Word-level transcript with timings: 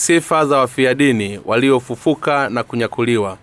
sifa 0.00 0.46
za 0.46 0.58
wafia 0.58 0.94
dini 0.94 1.40
waliofufuka 1.44 2.48
na 2.48 2.62
kunyakuliwa. 2.62 3.38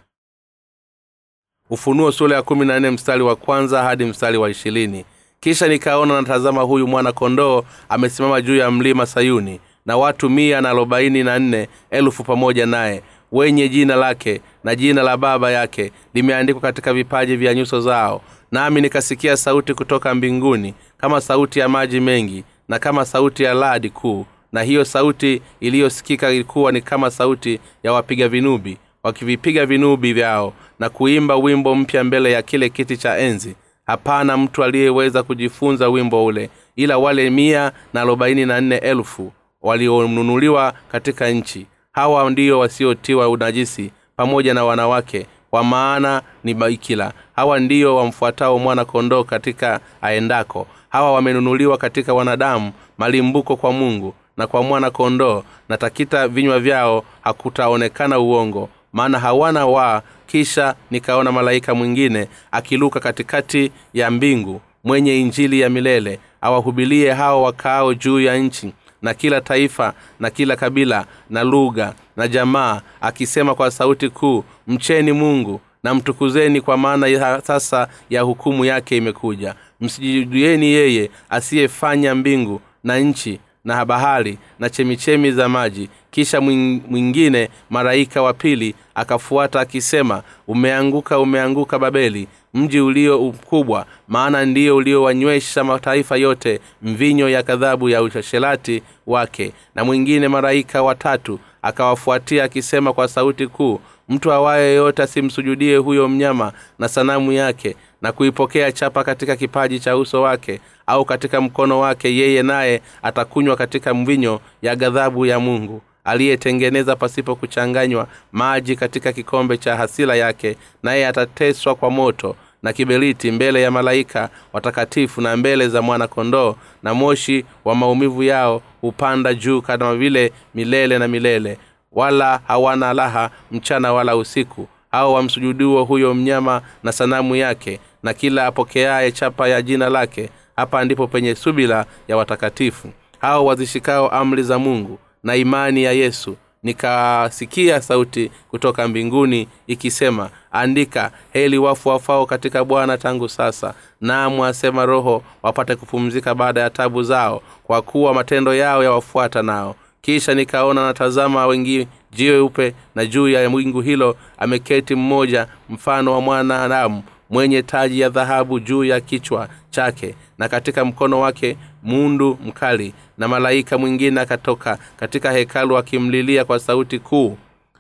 Ufunuo 1.70 2.12
sura 2.12 2.36
ya 2.36 2.42
kumi 2.42 2.66
na 2.66 2.80
nne 2.80 2.90
mstari 2.92 3.24
wa 3.24 3.36
kwanza 3.36 3.84
hadi 3.84 4.06
mstari 4.06 4.38
wa 4.38 4.50
ishirini. 4.50 5.06
Kisha 5.40 5.68
nikaona 5.68 6.22
natazama 6.22 6.62
huyu 6.62 6.88
mwana 6.88 7.12
kondoo 7.12 7.64
amesimama 7.90 8.42
juu 8.42 8.56
ya 8.58 8.72
mlima 8.72 9.06
sayuni 9.06 9.60
na 9.86 9.98
watu 9.98 10.30
mia 10.30 10.62
na 10.62 10.70
arobaini 10.70 11.24
na 11.24 11.40
nne 11.40 11.68
elfu 11.90 12.24
pamoja 12.24 12.66
naye 12.66 13.04
wenye 13.32 13.70
jina 13.70 13.96
lake 13.96 14.42
na 14.64 14.76
jina 14.76 15.04
la 15.04 15.18
baba 15.18 15.52
yake 15.52 15.92
limeandikwa 16.14 16.62
katika 16.62 16.94
vipaji 16.94 17.36
vya 17.36 17.54
nyuso 17.54 17.82
zao. 17.82 18.22
Nami 18.52 18.82
nikasikia 18.82 19.38
sauti 19.38 19.74
kutoka 19.74 20.16
mbinguni 20.16 20.74
kama 20.98 21.22
sauti 21.22 21.60
ya 21.60 21.70
maji 21.70 22.00
mengi 22.00 22.44
na 22.68 22.80
kama 22.80 23.06
sauti 23.06 23.44
ya 23.44 23.54
ladi 23.54 23.90
kuu 23.90 24.26
na 24.52 24.62
hiyo 24.62 24.86
sauti 24.86 25.42
iliyosikika 25.60 26.32
ilikuwa 26.32 26.72
ni 26.72 26.82
kama 26.82 27.12
sauti 27.12 27.60
ya 27.84 27.94
wapiga 27.94 28.28
vinubi 28.28 28.78
wakivipiga 29.04 29.66
vinubi 29.66 30.14
vyao 30.14 30.54
na 30.80 30.90
kuimba 30.90 31.36
wimbo 31.36 31.76
mpya 31.76 32.04
mbele 32.04 32.32
ya 32.32 32.42
kile 32.42 32.70
kiti 32.70 32.98
cha 32.98 33.18
enzi. 33.18 33.56
Hapana 33.86 34.38
mtu 34.38 34.64
aliyeweza 34.64 35.24
kujifunza 35.24 35.90
wimbo 35.90 36.26
ule 36.26 36.50
ila 36.76 36.98
wale 36.98 37.30
mia 37.30 37.72
na 37.94 38.02
arobaini 38.02 38.46
na 38.46 38.62
nne 38.62 38.76
elfu 38.78 39.32
walionunuliwa 39.62 40.74
katika 40.92 41.30
nchi. 41.30 41.66
Hawa 41.92 42.30
ndio 42.30 42.60
wasiotiwa 42.60 43.30
unajisi 43.30 43.92
pamoja 44.16 44.54
na 44.54 44.66
wanawake 44.66 45.26
kwa 45.50 45.64
maana 45.64 46.22
ni 46.44 46.54
baikila 46.54 47.14
hawa 47.36 47.60
ndio 47.60 47.96
wamfuatao 47.96 48.60
mwana 48.60 48.86
kondoo 48.86 49.24
katika 49.24 49.80
aendako. 50.02 50.68
Hawa 50.90 51.14
wamenunuliwa 51.14 51.78
katika 51.78 52.14
wanadamu 52.14 52.72
malimbuko 52.98 53.56
kwa 53.56 53.72
mungu 53.72 54.14
na 54.38 54.48
kwa 54.48 54.64
mwana 54.64 54.92
kondoo 54.92 55.44
na 55.70 55.78
takita 55.78 56.28
vinywa 56.28 56.60
vyao 56.60 57.04
hakutaonekana 57.22 58.20
uongo. 58.20 58.70
Maana 58.94 59.20
hawana 59.20 59.66
waa 59.66 60.02
kisha 60.28 60.76
nikaona 60.92 61.32
malaika 61.32 61.76
mwingine 61.76 62.28
akiluka 62.52 63.00
katikati 63.00 63.72
ya 63.94 64.12
mbingu 64.12 64.62
mwenye 64.84 65.20
injili 65.22 65.60
ya 65.60 65.70
milele 65.70 66.20
awahubilie 66.42 67.12
hao 67.14 67.44
wakaao 67.44 67.94
juu 67.94 68.20
ya 68.20 68.38
nchi 68.38 68.74
na 69.02 69.14
kila 69.14 69.42
taifa 69.42 69.94
na 70.20 70.30
kila 70.30 70.56
kabila 70.56 71.06
na 71.30 71.44
lugha 71.44 71.94
na 72.18 72.28
jamaa 72.28 72.82
akisema 73.02 73.56
kwa 73.56 73.72
sauti 73.72 74.10
kuu 74.10 74.44
mcheni 74.68 75.12
mungu 75.12 75.62
na 75.84 75.96
mtukuzeni 75.96 76.62
kwa 76.62 76.78
maana 76.78 77.08
ya 77.08 77.42
sasa 77.42 77.88
ya 78.10 78.22
hukumu 78.22 78.66
yake 78.66 78.98
imekuja. 78.98 79.56
Msijudieni 79.82 80.66
yeye 80.66 81.10
asiyefanya 81.30 82.16
mbingu 82.16 82.62
na 82.84 83.00
nchi 83.00 83.40
na 83.68 83.86
bahari 83.86 84.38
na 84.60 84.70
chemichemi 84.70 85.32
za 85.32 85.50
maji. 85.50 85.90
Kisha 86.12 86.42
mwingine 86.42 87.50
malaika 87.70 88.22
wa 88.22 88.34
pili 88.34 88.76
akafuata 88.96 89.60
akisema 89.60 90.24
umeanguka 90.48 91.20
umeanguka 91.20 91.80
babeli 91.80 92.28
mji 92.54 92.80
ulio 92.80 93.20
mkubwa 93.20 93.86
maana 94.08 94.46
ndiyo 94.46 94.76
uliowanywesha 94.76 95.64
mataifa 95.64 96.18
yote 96.18 96.60
mvinyo 96.82 97.30
ya 97.30 97.44
kadhabu 97.44 97.90
ya 97.90 98.02
ushasherati 98.04 98.84
wake. 99.08 99.52
Na 99.76 99.84
mwingine 99.86 100.28
malaika 100.28 100.84
watatu 100.84 101.40
akawafuatia 101.62 102.44
akisema 102.44 102.94
kwa 102.94 103.08
sauti 103.08 103.48
kuu 103.48 103.80
mtu 104.10 104.32
awaye 104.32 104.76
yote 104.76 105.04
asimsujudie 105.04 105.78
huyo 105.78 106.10
mnyama 106.10 106.52
na 106.80 106.88
sanamu 106.88 107.32
yake 107.32 107.76
na 108.02 108.12
kuipokea 108.12 108.72
chapa 108.72 109.04
katika 109.04 109.36
kipaji 109.36 109.80
cha 109.80 109.98
uso 109.98 110.22
wake 110.22 110.60
au 110.88 111.06
katika 111.06 111.42
mkono 111.42 111.80
wake 111.80 112.16
yeye 112.16 112.44
naye 112.44 112.82
atakunywa 113.04 113.56
katika 113.56 113.94
mvinyo 113.94 114.40
ya 114.62 114.76
ghadhabu 114.76 115.26
ya 115.26 115.40
mungu 115.40 115.82
aliyetengeneza 116.04 116.96
pasipo 116.96 117.36
kuchanganywa 117.36 118.08
maji 118.32 118.76
katika 118.76 119.14
kikombe 119.14 119.58
cha 119.58 119.76
hasila 119.76 120.16
yake 120.16 120.56
naye 120.84 121.08
atateswa 121.08 121.76
kwa 121.76 121.90
moto 121.92 122.36
na 122.64 122.74
kiberiti 122.74 123.32
mbele 123.32 123.62
ya 123.62 123.72
malaika 123.72 124.30
watakatifu 124.54 125.22
na 125.22 125.38
mbele 125.38 125.68
za 125.68 125.82
mwana 125.82 126.08
kondoo 126.08 126.56
na 126.84 126.94
moshi 126.94 127.46
wa 127.66 127.76
maumivu 127.76 128.24
yao 128.24 128.62
hupanda 128.82 129.34
juu 129.34 129.62
kama 129.62 129.96
vile 129.96 130.32
milele 130.56 130.98
na 131.00 131.08
milele 131.08 131.58
wala 131.92 132.40
hawana 132.48 132.94
raha 132.94 133.30
mchana 133.52 133.94
wala 133.94 134.16
usiku. 134.16 134.68
Hao 134.92 135.14
wamsujuduo 135.14 135.84
huyo 135.84 136.14
mnyama 136.14 136.62
na 136.84 136.92
sanamu 136.92 137.36
yake 137.36 137.80
na 138.04 138.14
kila 138.14 138.46
apokeaye 138.46 139.12
chapa 139.12 139.48
ya 139.48 139.62
jina 139.62 139.90
lake 139.90 140.30
hapa 140.58 140.86
ndipo 140.86 141.08
penye 141.08 141.36
subila 141.36 141.86
ya 142.08 142.18
watakatifu. 142.18 142.90
Hao 143.20 143.46
wazishikao 143.46 144.10
amri 144.10 144.44
za 144.44 144.60
mungu 144.60 145.00
na 145.24 145.36
imani 145.36 145.84
ya 145.84 145.92
yesu. 145.92 146.36
Nikasikia 146.64 147.82
sauti 147.82 148.32
kutoka 148.50 148.88
mbinguni 148.88 149.48
ikisema 149.68 150.30
andika 150.52 151.12
heli 151.34 151.58
wafu 151.58 151.90
wafao 151.90 152.26
katika 152.26 152.64
bwana 152.66 152.98
tangu 152.98 153.30
sasa. 153.30 153.74
Namu 154.02 154.46
asema 154.46 154.86
roho 154.86 155.24
wapate 155.44 155.76
kupumzika 155.76 156.36
baada 156.36 156.62
ya 156.62 156.70
tabu 156.70 157.04
zao 157.04 157.42
kwa 157.64 157.82
kuwa 157.82 158.14
matendo 158.14 158.54
yao 158.54 158.84
yawafuata 158.84 159.42
nao. 159.44 159.76
Kisha 160.02 160.34
nikaona 160.34 160.86
natazama 160.88 161.48
wengi 161.48 161.88
jiweupe 162.12 162.74
na 162.96 163.06
juu 163.06 163.28
ya 163.30 163.50
wingu 163.50 163.82
hilo 163.82 164.16
ameketi 164.38 164.96
mmoja 164.96 165.48
mfano 165.70 166.14
wa 166.14 166.22
mwanadamu 166.22 167.04
mwenye 167.30 167.64
taji 167.64 168.00
ya 168.00 168.10
dhahabu 168.10 168.60
juu 168.60 168.84
ya 168.84 169.02
kichwa 169.02 169.50
chake 169.70 170.16
na 170.38 170.50
katika 170.50 170.86
mkono 170.86 171.20
wake 171.20 171.58
mundu 171.84 172.38
mkali 172.46 172.94
na 173.18 173.28
malaika 173.28 173.78
mwingine 173.78 174.22
akatoka 174.22 174.78
katika 174.98 175.32
hekalu 175.32 175.78
akimlilia 175.78 176.46
kwa 176.46 176.60
sauti 176.60 177.00
kuu 177.00 177.38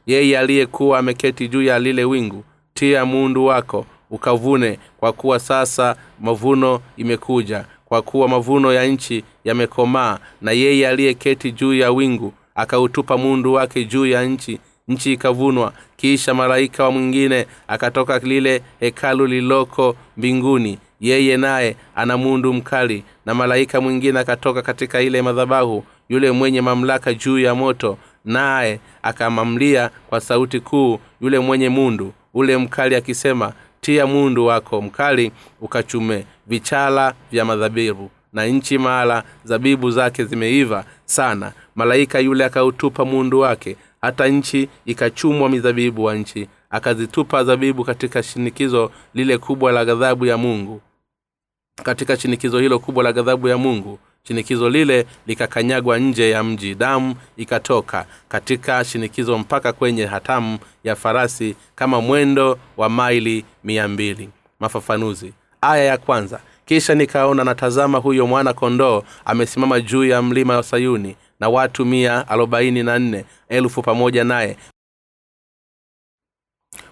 yeye 0.07 0.39
aliyekuwa 0.39 0.99
ameketi 0.99 1.47
juu 1.47 1.61
ya 1.63 1.79
lile 1.79 2.03
wingu 2.03 2.43
tia 2.73 3.05
mundu 3.05 3.45
wako 3.45 3.85
ukavune 4.09 4.79
kwa 4.99 5.13
kuwa 5.13 5.39
sasa 5.39 5.95
mavuno 6.19 6.79
imekuja 6.97 7.65
kwa 7.85 8.01
kuwa 8.01 8.27
mavuno 8.27 8.73
ya 8.73 8.85
nchi 8.85 9.23
yamekomaa 9.43 10.19
na 10.41 10.51
yeye 10.51 10.87
aliyeketi 10.87 11.51
juu 11.51 11.73
ya 11.73 11.91
wingu 11.91 12.33
akautupa 12.55 13.17
mundu 13.17 13.53
wake 13.53 13.85
juu 13.85 14.05
ya 14.05 14.23
nchi 14.25 14.59
nchi 14.87 15.13
ikavunwa 15.13 15.73
kisha 15.97 16.33
malaika 16.33 16.83
wa 16.83 16.91
mwingine 16.91 17.45
akatoka 17.67 18.17
lile 18.19 18.61
hekalu 18.79 19.25
lililoko 19.27 19.95
mbinguni. 20.17 20.79
Yeye 21.01 21.37
naye 21.37 21.75
ana 21.95 22.17
mundu 22.17 22.53
mkali 22.53 23.03
na 23.25 23.33
malaika 23.33 23.81
mwingine 23.81 24.19
akatoka 24.19 24.61
katika 24.61 25.01
ile 25.01 25.21
madhabahu 25.21 25.83
yule 26.09 26.31
mwenye 26.31 26.61
mamlaka 26.61 27.13
juu 27.13 27.39
ya 27.39 27.55
moto 27.55 27.97
naye 28.25 28.79
akamamlia 29.03 29.89
kwa 30.09 30.21
sauti 30.21 30.59
kuu 30.59 30.99
yule 31.21 31.39
mwenye 31.39 31.69
mundu 31.69 32.13
ule 32.33 32.57
mkali 32.57 32.95
akisema 32.95 33.53
tia 33.81 34.07
mundu 34.07 34.45
wako 34.45 34.81
mkali 34.81 35.31
ukachume 35.61 36.25
vichala 36.47 37.13
vya 37.31 37.45
madhabibu 37.45 38.11
na 38.33 38.45
nchi 38.45 38.77
mahala 38.77 39.23
zabibu 39.43 39.91
zake 39.91 40.23
zimeiva 40.25 40.83
sana. 41.05 41.51
Malaika 41.75 42.19
yule 42.19 42.45
akautupa 42.45 43.05
mundu 43.05 43.39
wake 43.39 43.75
hata 44.01 44.27
nchi 44.27 44.69
ikachumwa 44.85 45.49
mizabibu 45.49 46.03
wa 46.03 46.15
nchi 46.15 46.47
akazitupa 46.69 47.43
zabibu 47.43 47.83
katika 47.83 48.23
shinikizo 48.23 48.91
lile 49.13 49.37
kubwa 49.37 49.71
la 49.71 49.85
ghadhabu 49.85 50.25
ya 50.25 50.37
mungu. 50.37 50.81
Katika 51.83 52.17
shinikizo 52.17 52.59
hilo 52.59 52.79
kubwa 52.79 53.03
la 53.03 53.13
ghadhabu 53.13 53.47
ya 53.47 53.57
mungu 53.57 53.99
shinikizo 54.23 54.69
lile 54.69 55.05
likakanyagwa 55.27 55.99
nje 55.99 56.29
ya 56.29 56.43
mji 56.43 56.75
damu 56.75 57.15
ikatoka 57.37 58.05
katika 58.29 58.83
shinikizo 58.83 59.37
mpaka 59.37 59.73
kwenye 59.73 60.05
hatamu 60.05 60.59
ya 60.83 60.95
farasi 60.95 61.55
kama 61.75 62.01
mwendo 62.01 62.59
wa 62.77 62.89
maili 62.89 63.45
mia 63.63 63.87
mbili. 63.87 64.29
Mafafanuzi. 64.59 65.33
Aya 65.61 65.83
ya 65.83 65.97
kwanza. 65.97 66.39
Kisha 66.65 66.95
nikaona 66.95 67.43
natazama 67.43 67.97
huyo 67.97 68.27
mwana 68.27 68.53
kondoo 68.53 69.03
amesimama 69.25 69.79
juu 69.81 70.05
ya 70.05 70.21
mlima 70.21 70.55
wa 70.55 70.63
sayuni 70.63 71.15
na 71.39 71.49
watu 71.49 71.85
mia 71.85 72.27
arobaini 72.27 72.83
na 72.83 72.99
nne 72.99 73.25
elfu 73.49 73.81
pamoja 73.81 74.23
naye 74.23 74.57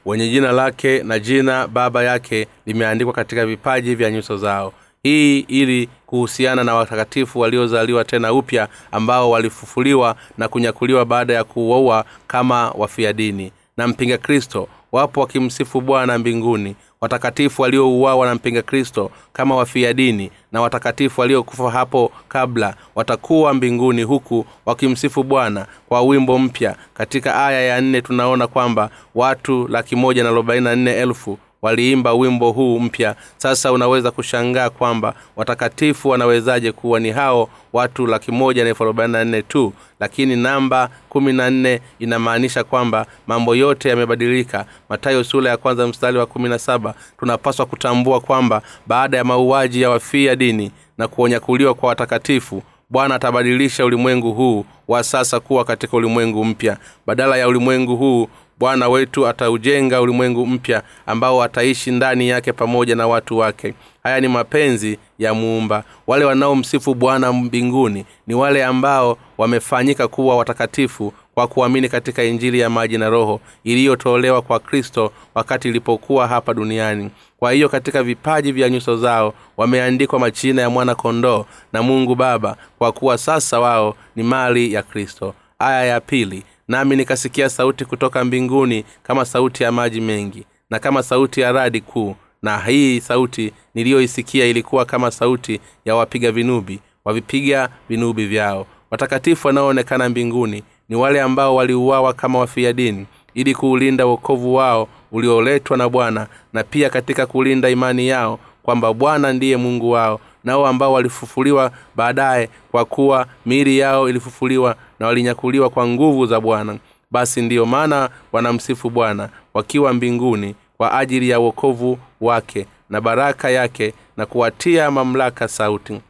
wenye 0.06 0.30
jina 0.30 0.52
lake 0.52 1.04
na 1.04 1.20
jina 1.20 1.68
baba 1.68 2.04
yake 2.04 2.48
limeandikwa 2.66 3.14
katika 3.14 3.46
vipaji 3.46 3.96
vya 3.96 4.12
nyuso 4.12 4.38
zao. 4.38 4.74
Hii 5.04 5.40
ili 5.40 5.90
kuhusiana 6.06 6.64
na 6.64 6.76
watakatifu 6.76 7.40
waliozaliwa 7.40 8.06
tena 8.06 8.34
upya 8.34 8.68
ambao 8.92 9.32
walifufuliwa 9.32 10.16
na 10.38 10.48
kunyakuliwa 10.48 11.06
baada 11.06 11.34
ya 11.34 11.44
kuoa 11.44 12.06
kama 12.28 12.72
wafia 12.72 13.14
dini. 13.14 13.52
Na 13.78 13.88
mpinga 13.88 14.18
kristo 14.18 14.68
wapo 14.96 15.22
wakimsifu 15.22 15.82
bwana 15.82 16.18
mbinguni 16.18 16.76
watakatifu 17.02 17.62
waliouawa 17.62 18.26
na 18.28 18.36
mpinga 18.36 18.62
kristo 18.62 19.12
kama 19.34 19.56
wafia 19.56 19.94
dini 19.94 20.32
na 20.52 20.62
watakatifu 20.62 21.22
waliokufa 21.22 21.72
hapo 21.72 22.12
kabla 22.28 22.76
watakuwa 22.96 23.54
mbinguni 23.54 24.04
huku 24.04 24.46
wakimsifu 24.66 25.24
bwana 25.24 25.66
kwa 25.90 26.02
wimbo 26.02 26.40
mpya. 26.40 26.76
Katika 26.94 27.46
aya 27.46 27.62
ya 27.62 27.82
nne 27.82 28.02
tunaona 28.02 28.48
kwamba 28.48 28.90
watu 29.16 29.68
laki 29.68 29.96
moja 29.96 30.24
na 30.24 30.30
arobaini 30.30 30.64
na 30.64 30.76
nne 30.76 30.92
elfu 30.92 31.38
waliimba 31.66 32.14
wimbo 32.14 32.52
huu 32.52 32.80
mpya. 32.80 33.16
Sasa 33.38 33.72
unaweza 33.72 34.12
kushangaa 34.12 34.70
kwamba 34.70 35.14
watakatifu 35.36 36.10
wanawezaje 36.10 36.72
kuwa 36.72 37.00
ni 37.00 37.12
hao 37.12 37.50
watu 37.74 38.08
laki 38.08 38.32
moja 38.32 38.64
na 38.64 38.70
elfu 38.70 38.84
arobaini 38.84 39.14
na 39.14 39.26
nne 39.26 39.42
tu 39.42 39.74
lakini 40.00 40.36
namba 40.36 40.90
kumi 41.10 41.34
na 41.34 41.50
nne 41.50 41.82
inamaanisha 42.00 42.64
kwamba 42.64 43.06
mambo 43.28 43.56
yote 43.56 43.90
yamebadilika. 43.90 44.66
Matayo 44.90 45.24
sula 45.24 45.50
ya 45.50 45.58
kwanza 45.58 45.88
mstari 45.88 46.18
wa 46.18 46.26
kumi 46.26 46.50
na 46.50 46.60
saba 46.60 46.94
tunapaswa 47.20 47.66
kutambua 47.66 48.20
kwamba 48.22 48.62
baada 48.88 49.18
ya 49.18 49.24
mauaji 49.24 49.82
ya 49.82 49.90
wafia 49.90 50.36
dini 50.36 50.72
na 50.98 51.08
kuonyakuliwa 51.08 51.74
kwa 51.74 51.90
watakatifu 51.90 52.64
bwana 52.90 53.16
atabadilisha 53.16 53.86
ulimwengu 53.86 54.34
huu 54.34 54.66
wa 54.88 55.04
sasa 55.04 55.40
kuwa 55.40 55.66
katika 55.66 55.98
ulimwengu 55.98 56.46
mpya. 56.46 56.78
Badala 57.06 57.38
ya 57.38 57.48
ulimwengu 57.48 57.96
huu 57.96 58.28
bwana 58.60 58.90
wetu 58.90 59.28
ataujenga 59.28 60.02
ulimwengu 60.02 60.46
mpya 60.48 60.84
ambao 61.06 61.44
ataishi 61.44 61.92
ndani 61.92 62.30
yake 62.30 62.54
pamoja 62.54 62.96
na 62.96 63.08
watu 63.08 63.38
wake. 63.38 63.74
Haya 64.04 64.22
ni 64.22 64.28
mapenzi 64.28 64.98
ya 65.20 65.34
muumba. 65.34 65.84
Wale 66.08 66.26
wanaomsifu 66.26 66.96
bwana 66.96 67.34
mbinguni 67.34 68.06
ni 68.28 68.34
wale 68.36 68.66
ambao 68.66 69.18
wamefanyika 69.38 70.08
kuwa 70.08 70.38
watakatifu 70.38 71.14
kwa 71.34 71.48
kuamini 71.48 71.90
katika 71.90 72.24
injili 72.24 72.60
ya 72.60 72.70
maji 72.70 72.98
na 72.98 73.10
roho 73.10 73.42
iliyotolewa 73.64 74.42
kwa 74.42 74.60
kristo 74.60 75.12
wakati 75.36 75.68
ilipokuwa 75.70 76.28
hapa 76.28 76.54
duniani. 76.54 77.10
Kwa 77.40 77.52
hiyo 77.52 77.70
katika 77.70 78.04
vipaji 78.04 78.52
vya 78.52 78.70
nyuso 78.70 78.98
zao 78.98 79.34
wameandikwa 79.58 80.20
machina 80.20 80.62
ya 80.62 80.70
mwana 80.70 80.96
kondoo 80.96 81.46
na 81.74 81.84
mungu 81.84 82.16
baba 82.16 82.56
kwa 82.78 82.92
kuwa 82.92 83.18
sasa 83.18 83.60
wao 83.60 83.96
ni 84.16 84.24
mali 84.24 84.74
ya 84.74 84.84
kristo. 84.84 85.34
Aya 85.60 85.86
ya 85.86 86.00
pili 86.02 86.44
nami 86.68 86.96
nikasikia 86.96 87.50
sauti 87.50 87.86
kutoka 87.86 88.24
mbinguni 88.24 88.86
kama 89.04 89.26
sauti 89.26 89.64
ya 89.64 89.72
maji 89.72 90.02
mengi 90.02 90.46
na 90.70 90.80
kama 90.80 91.04
sauti 91.04 91.42
ya 91.42 91.52
radi 91.52 91.82
kuu 91.82 92.16
na 92.42 92.58
hii 92.60 93.00
sauti 93.02 93.54
niliyoisikia 93.76 94.46
ilikuwa 94.46 94.86
kama 94.86 95.12
sauti 95.12 95.60
ya 95.86 95.96
wapiga 95.96 96.32
vinubi 96.32 96.80
wavipiga 97.06 97.70
vinubi 97.90 98.26
vyao. 98.26 98.68
Watakatifu 98.92 99.48
wanaoonekana 99.48 100.10
mbinguni 100.10 100.64
ni 100.90 100.96
wale 100.96 101.22
ambao 101.22 101.56
waliuawa 101.56 102.14
kama 102.14 102.40
wafia 102.40 102.74
dini 102.74 103.06
ili 103.34 103.56
kuulinda 103.56 104.08
uokovu 104.08 104.56
wao 104.56 104.88
ulioletwa 105.12 105.78
na 105.78 105.90
bwana 105.90 106.28
na 106.54 106.64
pia 106.64 106.90
katika 106.90 107.26
kulinda 107.26 107.70
imani 107.70 108.08
yao 108.08 108.40
kwamba 108.64 108.94
bwana 108.94 109.34
ndiye 109.34 109.58
mungu 109.58 109.92
wao 109.92 110.20
nao 110.44 110.68
ambao 110.68 110.94
walifufuliwa 110.94 111.72
baadaye 111.96 112.50
kwa 112.72 112.86
kuwa 112.86 113.28
miili 113.46 113.78
yao 113.78 114.10
ilifufuliwa 114.10 114.76
na 115.00 115.08
walinyakuliwa 115.08 115.70
kwa 115.70 115.88
nguvu 115.88 116.26
za 116.26 116.40
bwana. 116.40 116.78
Basi 117.12 117.42
ndiyo 117.42 117.66
maana 117.66 118.10
wanamsifu 118.32 118.90
bwana 118.90 119.30
wakiwa 119.54 119.94
mbinguni 119.94 120.56
kwa 120.78 120.98
ajili 121.00 121.30
ya 121.30 121.40
uokovu 121.40 122.00
wake 122.22 122.66
na 122.90 123.02
baraka 123.02 123.50
yake 123.50 123.94
na 124.18 124.26
kuwatia 124.26 124.92
mamlaka 124.92 125.48
sauti 125.48 126.02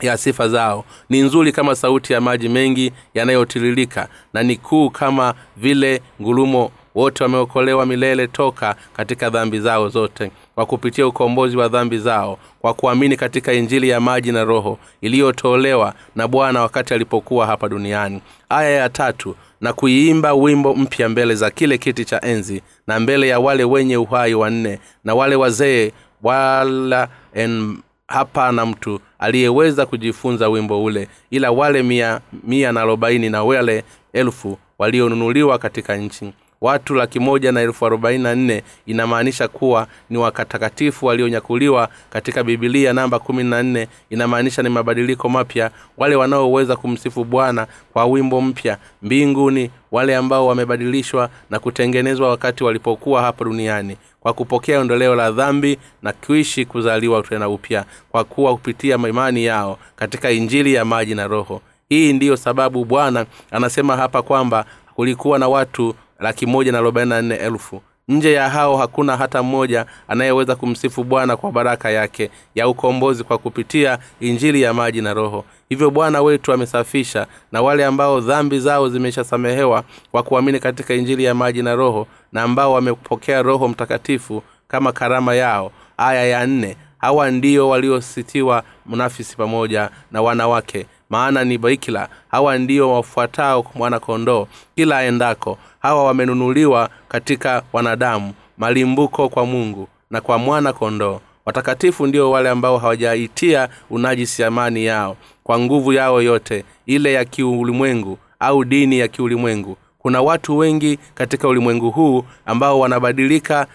ya 0.00 0.16
sifa 0.16 0.48
zao. 0.48 0.84
Ni 1.08 1.20
nzuri 1.20 1.52
kama 1.52 1.74
sauti 1.74 2.12
ya 2.12 2.20
maji 2.20 2.48
mengi 2.48 2.92
yanayotiririka 3.14 4.08
na 4.32 4.42
ni 4.42 4.56
kuu 4.56 4.90
kama 4.90 5.34
vile 5.56 6.02
ngulumo 6.22 6.70
wote 6.98 7.22
wameokolewa 7.24 7.86
milele 7.86 8.26
toka 8.26 8.76
katika 8.96 9.30
dhambi 9.30 9.60
zao 9.60 9.88
zote 9.88 10.30
kwa 10.54 10.66
kupitia 10.66 11.06
ukombozi 11.06 11.56
wa 11.56 11.68
dhambi 11.68 11.98
zao 11.98 12.38
kwa 12.60 12.74
kuamini 12.74 13.16
katika 13.16 13.52
injili 13.52 13.88
ya 13.88 14.00
maji 14.00 14.32
na 14.32 14.44
roho 14.44 14.78
iliyotolewa 15.00 15.94
na 16.16 16.28
bwana 16.28 16.60
wakati 16.62 16.94
alipokuwa 16.94 17.46
hapa 17.46 17.68
duniani. 17.68 18.20
Aya 18.48 18.70
ya 18.70 18.88
tatu 18.88 19.34
na 19.60 19.72
kuiimba 19.72 20.34
wimbo 20.34 20.74
mpya 20.74 21.08
mbele 21.08 21.34
za 21.34 21.50
kile 21.50 21.78
kiti 21.78 22.04
cha 22.04 22.20
enzi 22.20 22.62
na 22.86 23.00
mbele 23.00 23.28
ya 23.28 23.40
wale 23.40 23.64
wenye 23.64 23.96
uhai 23.96 24.34
wanne 24.34 24.78
na 25.04 25.14
wale 25.14 25.36
wazee 25.36 25.92
wala 26.22 27.08
en 27.34 27.78
hapana 28.08 28.66
mtu 28.66 29.00
aliyeweza 29.18 29.86
kujifunza 29.86 30.48
wimbo 30.48 30.84
ule 30.84 31.08
ila 31.30 31.50
wale 31.50 31.82
mia, 31.82 32.20
mia 32.44 32.72
na 32.72 32.80
arobaini 32.80 33.30
na 33.30 33.44
wale 33.44 33.84
elfu 34.12 34.58
walionunuliwa 34.78 35.58
katika 35.58 35.96
nchi 35.96 36.32
watu 36.60 36.94
laki 36.94 37.18
moja 37.20 37.52
na 37.52 37.60
elfu 37.60 37.86
arobaini 37.86 38.22
na 38.24 38.34
nne 38.34 38.62
inamaanisha 38.86 39.48
kuwa 39.48 39.86
ni 40.10 40.18
wakatakatifu 40.18 41.06
walionyakuliwa 41.06 41.88
katika 42.10 42.44
bibilia 42.44 42.92
namba 42.92 43.18
kumi 43.18 43.44
na 43.44 43.62
nne. 43.62 43.88
Inamaanisha 44.10 44.62
ni 44.62 44.68
mabadiliko 44.68 45.28
mapya 45.28 45.70
wale 45.96 46.16
wanaoweza 46.16 46.76
kumsifu 46.76 47.24
bwana 47.24 47.66
kwa 47.92 48.06
wimbo 48.06 48.40
mpya. 48.40 48.78
Mbinguni 49.02 49.70
wale 49.92 50.16
ambao 50.16 50.46
wamebadilishwa 50.46 51.28
na 51.50 51.58
kutengenezwa 51.58 52.28
wakati 52.28 52.64
walipokuwa 52.64 53.22
hapa 53.22 53.44
duniani 53.44 53.96
kwa 54.20 54.32
kupokea 54.32 54.80
ondoleo 54.80 55.14
la 55.14 55.30
dhambi 55.30 55.78
na 56.02 56.12
kuishi 56.12 56.64
kuzaliwa 56.64 57.22
tena 57.22 57.48
upya 57.48 57.84
kwa 58.10 58.24
kuwa 58.24 58.52
kupitia 58.52 58.94
imani 58.94 59.44
yao 59.44 59.78
katika 59.96 60.30
injili 60.30 60.74
ya 60.74 60.84
maji 60.84 61.14
na 61.14 61.26
roho. 61.26 61.62
Hii 61.88 62.12
ndiyo 62.12 62.36
sababu 62.36 62.84
bwana 62.84 63.26
anasema 63.50 63.96
hapa 63.96 64.22
kwamba 64.22 64.64
kulikuwa 64.94 65.38
na 65.38 65.48
watu 65.48 65.94
laki 66.18 66.46
moja 66.46 66.72
na 66.72 66.78
arobaini 66.78 67.10
na 67.10 67.22
nne 67.22 67.34
elfu. 67.34 67.82
Nje 68.08 68.32
ya 68.32 68.50
hao 68.50 68.76
hakuna 68.76 69.16
hata 69.16 69.42
mmoja 69.42 69.86
anayeweza 70.08 70.56
kumsifu 70.56 71.04
bwana 71.04 71.36
kwa 71.36 71.52
baraka 71.52 71.90
yake 71.90 72.30
ya 72.54 72.68
ukombozi 72.68 73.24
kwa 73.24 73.38
kupitia 73.38 73.98
injili 74.20 74.62
ya 74.62 74.74
maji 74.74 75.00
na 75.02 75.14
roho. 75.14 75.44
Hivyo 75.68 75.90
bwana 75.90 76.22
wetu 76.22 76.52
amesafisha 76.52 77.26
na 77.52 77.62
wale 77.62 77.84
ambao 77.84 78.20
dhambi 78.20 78.60
zao 78.60 78.88
zimeshasamehewa 78.88 79.84
kwa 80.10 80.22
kuamini 80.22 80.60
katika 80.60 80.94
injili 80.94 81.24
ya 81.24 81.34
maji 81.34 81.62
na 81.62 81.74
roho 81.74 82.06
na 82.32 82.42
ambao 82.42 82.72
wamepokea 82.72 83.42
roho 83.42 83.68
mtakatifu 83.68 84.42
kama 84.68 84.92
karama 84.92 85.34
yao. 85.34 85.72
Aya 85.96 86.24
ya 86.26 86.46
nne 86.46 86.76
hawa 86.98 87.30
ndio 87.30 87.68
waliositiwa 87.68 88.62
mnafisi 88.86 89.36
pamoja 89.36 89.90
na 90.12 90.22
wanawake 90.22 90.86
maana 91.10 91.44
ni 91.44 91.58
baikila 91.58 92.08
hawa 92.28 92.58
ndio 92.58 92.92
wafuatao 92.92 93.66
mwana 93.74 94.00
kondoo. 94.00 94.46
Kila 94.76 94.98
aendako 94.98 95.58
hawa 95.78 96.04
wamenunuliwa 96.04 96.90
katika 97.08 97.62
wanadamu 97.72 98.32
malimbuko 98.58 99.28
kwa 99.28 99.46
mungu 99.46 99.88
na 100.10 100.20
kwa 100.20 100.38
mwana 100.38 100.72
kondoo. 100.72 101.20
Watakatifu 101.46 102.06
ndio 102.06 102.30
wale 102.30 102.48
ambao 102.48 102.78
hawajaitia 102.78 103.68
unajisi 103.90 104.44
amani 104.44 104.84
yao. 104.84 105.16
Kwa 105.44 105.58
nguvu 105.58 105.92
yao 105.92 106.22
yote 106.22 106.64
ile 106.86 107.12
ya 107.12 107.24
kiulimwengu 107.24 108.18
au 108.40 108.64
dini 108.64 108.98
ya 108.98 109.08
kiulimwengu. 109.08 109.76
Kuna 109.98 110.22
watu 110.22 110.58
wengi 110.58 110.98
katika 111.14 111.48
ulimwengu 111.48 111.90
huu 111.90 112.24
ambao 112.46 112.80
wanabadilika 112.80 113.66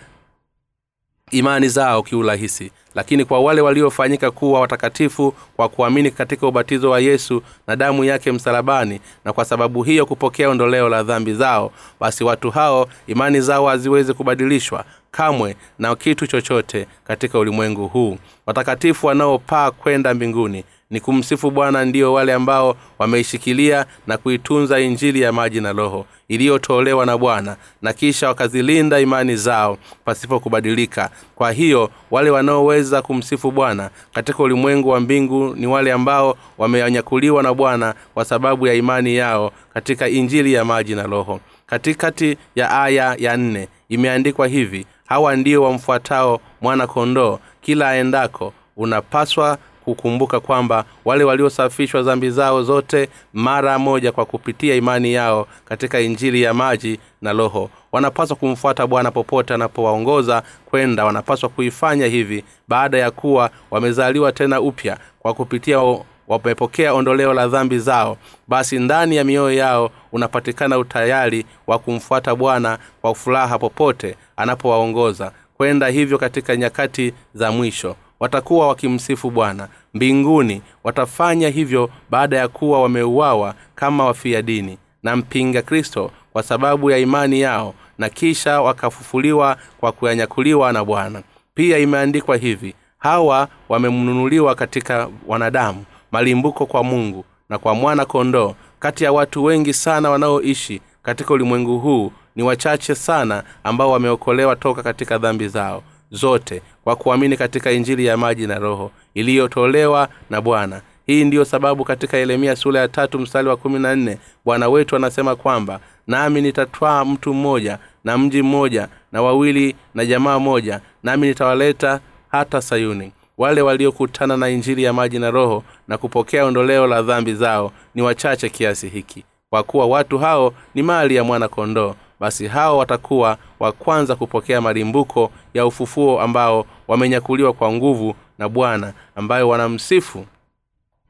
imani 1.31 1.67
zao 1.69 2.03
kiurahisi 2.03 2.71
lakini 2.95 3.25
kwa 3.25 3.39
wale 3.39 3.61
waliofanyika 3.61 4.31
kuwa 4.31 4.59
watakatifu 4.59 5.33
kwa 5.55 5.69
kuamini 5.69 6.11
katika 6.11 6.47
ubatizo 6.47 6.89
wa 6.89 6.99
yesu 6.99 7.41
na 7.67 7.75
damu 7.75 8.03
yake 8.03 8.31
msalabani 8.31 8.99
na 9.25 9.33
kwa 9.33 9.45
sababu 9.45 9.83
hiyo 9.83 10.05
kupokea 10.05 10.49
ondoleo 10.49 10.89
la 10.89 11.03
dhambi 11.03 11.33
zao 11.33 11.71
basi 11.99 12.23
watu 12.23 12.51
hao 12.51 12.87
imani 13.07 13.41
zao 13.41 13.67
haziwezi 13.67 14.13
kubadilishwa 14.13 14.85
kamwe 15.11 15.55
na 15.79 15.95
kitu 15.95 16.27
chochote 16.27 16.87
katika 17.07 17.39
ulimwengu 17.39 17.87
huu. 17.87 18.17
Watakatifu 18.45 19.07
wanaopaa 19.07 19.71
kwenda 19.71 20.13
mbinguni 20.13 20.63
ni 20.93 20.99
kumsifu 20.99 21.51
bwana 21.51 21.85
ndio 21.85 22.13
wale 22.13 22.33
ambao 22.33 22.75
wameishikilia 22.99 23.85
na 24.07 24.17
kuitunza 24.17 24.79
injili 24.79 25.21
ya 25.21 25.31
maji 25.31 25.61
na 25.61 25.71
roho 25.73 26.05
iliyotolewa 26.27 27.05
na 27.05 27.17
bwana 27.17 27.55
na 27.81 27.93
kisha 27.93 28.27
wakazilinda 28.27 28.99
imani 28.99 29.35
zao 29.35 29.77
pasipokubadilika 30.05 31.09
kwa 31.35 31.51
hiyo 31.51 31.89
wale 32.11 32.29
wanaoweza 32.29 33.01
kumsifu 33.01 33.51
bwana 33.51 33.89
katika 34.13 34.43
ulimwengu 34.43 34.89
wa 34.89 34.99
mbingu 34.99 35.55
ni 35.55 35.67
wale 35.67 35.91
ambao 35.91 36.37
wameanyakuliwa 36.57 37.43
na 37.43 37.53
bwana 37.53 37.93
kwa 38.13 38.25
sababu 38.25 38.67
ya 38.67 38.73
imani 38.73 39.15
yao 39.15 39.51
katika 39.73 40.09
injili 40.09 40.53
ya 40.53 40.65
maji 40.65 40.95
na 40.95 41.03
roho. 41.03 41.39
Katikati 41.65 42.37
ya 42.55 42.81
aya 42.81 43.15
ya 43.19 43.37
nne 43.37 43.67
imeandikwa 43.89 44.47
hivi 44.47 44.85
hawa 45.05 45.35
ndio 45.35 45.63
wamfuatao 45.63 46.39
mwana 46.61 46.87
kondoo 46.87 47.39
kila 47.61 47.89
aendako 47.89 48.53
unapaswa 48.77 49.57
kukumbuka 49.85 50.39
kwamba 50.39 50.85
wale 51.05 51.23
waliosafishwa 51.23 52.01
dhambi 52.03 52.29
zao 52.29 52.63
zote 52.63 53.09
mara 53.33 53.79
moja 53.79 54.11
kwa 54.11 54.25
kupitia 54.25 54.75
imani 54.75 55.13
yao 55.13 55.47
katika 55.65 55.99
injili 55.99 56.41
ya 56.41 56.53
maji 56.53 56.99
na 57.21 57.33
roho. 57.33 57.69
Wanapaswa 57.91 58.35
kumfuata 58.35 58.87
bwana 58.87 59.11
popote 59.11 59.53
anapowaongoza 59.53 60.43
kwenda. 60.65 61.05
Wanapaswa 61.05 61.49
kuifanya 61.49 62.05
hivi 62.05 62.43
baada 62.67 62.97
ya 62.97 63.11
kuwa 63.11 63.49
wamezaliwa 63.71 64.31
tena 64.31 64.61
upya 64.61 64.97
kwa 65.19 65.33
kupitia 65.33 65.79
wamepokea 66.27 66.93
ondoleo 66.93 67.33
la 67.33 67.47
dhambi 67.47 67.79
zao. 67.79 68.17
Basi 68.47 68.79
ndani 68.79 69.15
ya 69.15 69.23
mioyo 69.23 69.51
yao 69.57 69.91
unapatikana 70.11 70.77
utayari 70.77 71.45
wa 71.67 71.79
kumfuata 71.79 72.35
bwana 72.35 72.77
kwa 73.01 73.15
furaha 73.15 73.59
popote 73.59 74.15
anapowaongoza. 74.37 75.31
Kwenda 75.57 75.87
hivyo 75.87 76.17
katika 76.17 76.55
nyakati 76.55 77.13
za 77.33 77.51
mwisho 77.51 77.95
watakuwa 78.19 78.67
wakimsifu 78.67 79.31
bwana. 79.31 79.67
Mbinguni 79.93 80.61
watafanya 80.83 81.49
hivyo 81.49 81.89
baada 82.09 82.37
ya 82.37 82.47
kuwa 82.47 82.81
wameuawa 82.81 83.55
kama 83.75 84.05
wafia 84.05 84.41
dini 84.41 84.77
na 85.03 85.15
mpinga 85.15 85.61
kristo 85.61 86.11
kwa 86.33 86.43
sababu 86.43 86.91
ya 86.91 86.97
imani 86.97 87.41
yao 87.41 87.73
na 87.97 88.09
kisha 88.09 88.61
wakafufuliwa 88.61 89.57
kwa 89.79 89.91
kuyanyakuliwa 89.91 90.73
na 90.73 90.85
bwana. 90.85 91.21
Pia 91.55 91.77
imeandikwa 91.77 92.37
hivi 92.37 92.75
hawa 92.97 93.47
wamemnunuliwa 93.69 94.55
katika 94.55 95.09
wanadamu 95.27 95.85
malimbuko 96.11 96.65
kwa 96.65 96.83
mungu 96.83 97.25
na 97.49 97.57
kwa 97.57 97.75
mwana 97.75 98.05
kondoo 98.05 98.55
kati 98.79 99.03
ya 99.03 99.11
watu 99.11 99.43
wengi 99.43 99.73
sana 99.73 100.09
wanaoishi 100.09 100.81
katika 101.03 101.33
ulimwengu 101.33 101.79
huu 101.79 102.11
ni 102.35 102.43
wachache 102.43 102.95
sana 102.95 103.43
ambao 103.63 103.91
wameokolewa 103.91 104.55
toka 104.55 104.83
katika 104.83 105.17
dhambi 105.17 105.47
zao 105.47 105.83
zote 106.13 106.61
kwa 106.83 106.95
kuamini 106.95 107.37
katika 107.37 107.71
injili 107.71 108.05
ya 108.05 108.17
maji 108.17 108.47
na 108.47 108.59
roho 108.59 108.91
iliyotolewa 109.13 110.07
na 110.29 110.41
bwana. 110.41 110.81
Hii 111.05 111.23
ndiyo 111.25 111.45
sababu 111.45 111.83
katika 111.85 112.17
yeremia 112.17 112.55
sura 112.55 112.79
ya 112.79 112.87
tatu 112.87 113.19
mstari 113.19 113.47
wa 113.47 113.57
kumi 113.57 113.79
na 113.79 113.95
nne 113.95 114.17
bwana 114.45 114.69
wetu 114.69 114.95
anasema 114.95 115.35
kwamba 115.35 115.79
nami 116.07 116.41
nitatwaa 116.41 117.05
mtu 117.05 117.33
mmoja 117.33 117.77
na 118.03 118.17
mji 118.17 118.41
mmoja 118.41 118.87
na 119.11 119.21
wawili 119.21 119.75
na 119.95 120.05
jamaa 120.05 120.39
moja 120.39 120.81
nami 121.03 121.27
nitawaleta 121.27 121.99
hata 122.31 122.61
sayuni. 122.61 123.11
Wale 123.37 123.61
waliokutana 123.61 124.37
na 124.37 124.49
injili 124.49 124.83
ya 124.83 124.93
maji 124.93 125.19
na 125.19 125.31
roho 125.31 125.63
na 125.87 125.97
kupokea 125.97 126.45
ondoleo 126.45 126.87
la 126.87 127.01
dhambi 127.01 127.33
zao 127.33 127.71
ni 127.95 128.01
wachache 128.01 128.49
kiasi 128.49 128.89
hiki 128.89 129.23
kwa 129.49 129.63
kuwa 129.63 129.85
watu 129.85 130.17
hao 130.19 130.53
ni 130.75 130.83
mali 130.83 131.15
ya 131.15 131.23
mwana 131.23 131.47
kondoo 131.47 131.95
basi 132.23 132.47
hao 132.47 132.77
watakuwa 132.77 133.37
wa 133.59 133.71
kwanza 133.71 134.15
kupokea 134.15 134.61
malimbuko 134.61 135.31
ya 135.53 135.65
ufufuo 135.65 136.21
ambao 136.21 136.65
wamenyakuliwa 136.87 137.53
kwa 137.53 137.71
nguvu 137.71 138.15
na 138.37 138.49
bwana 138.49 138.93
ambayo 139.15 139.49
wanamsifu 139.49 140.25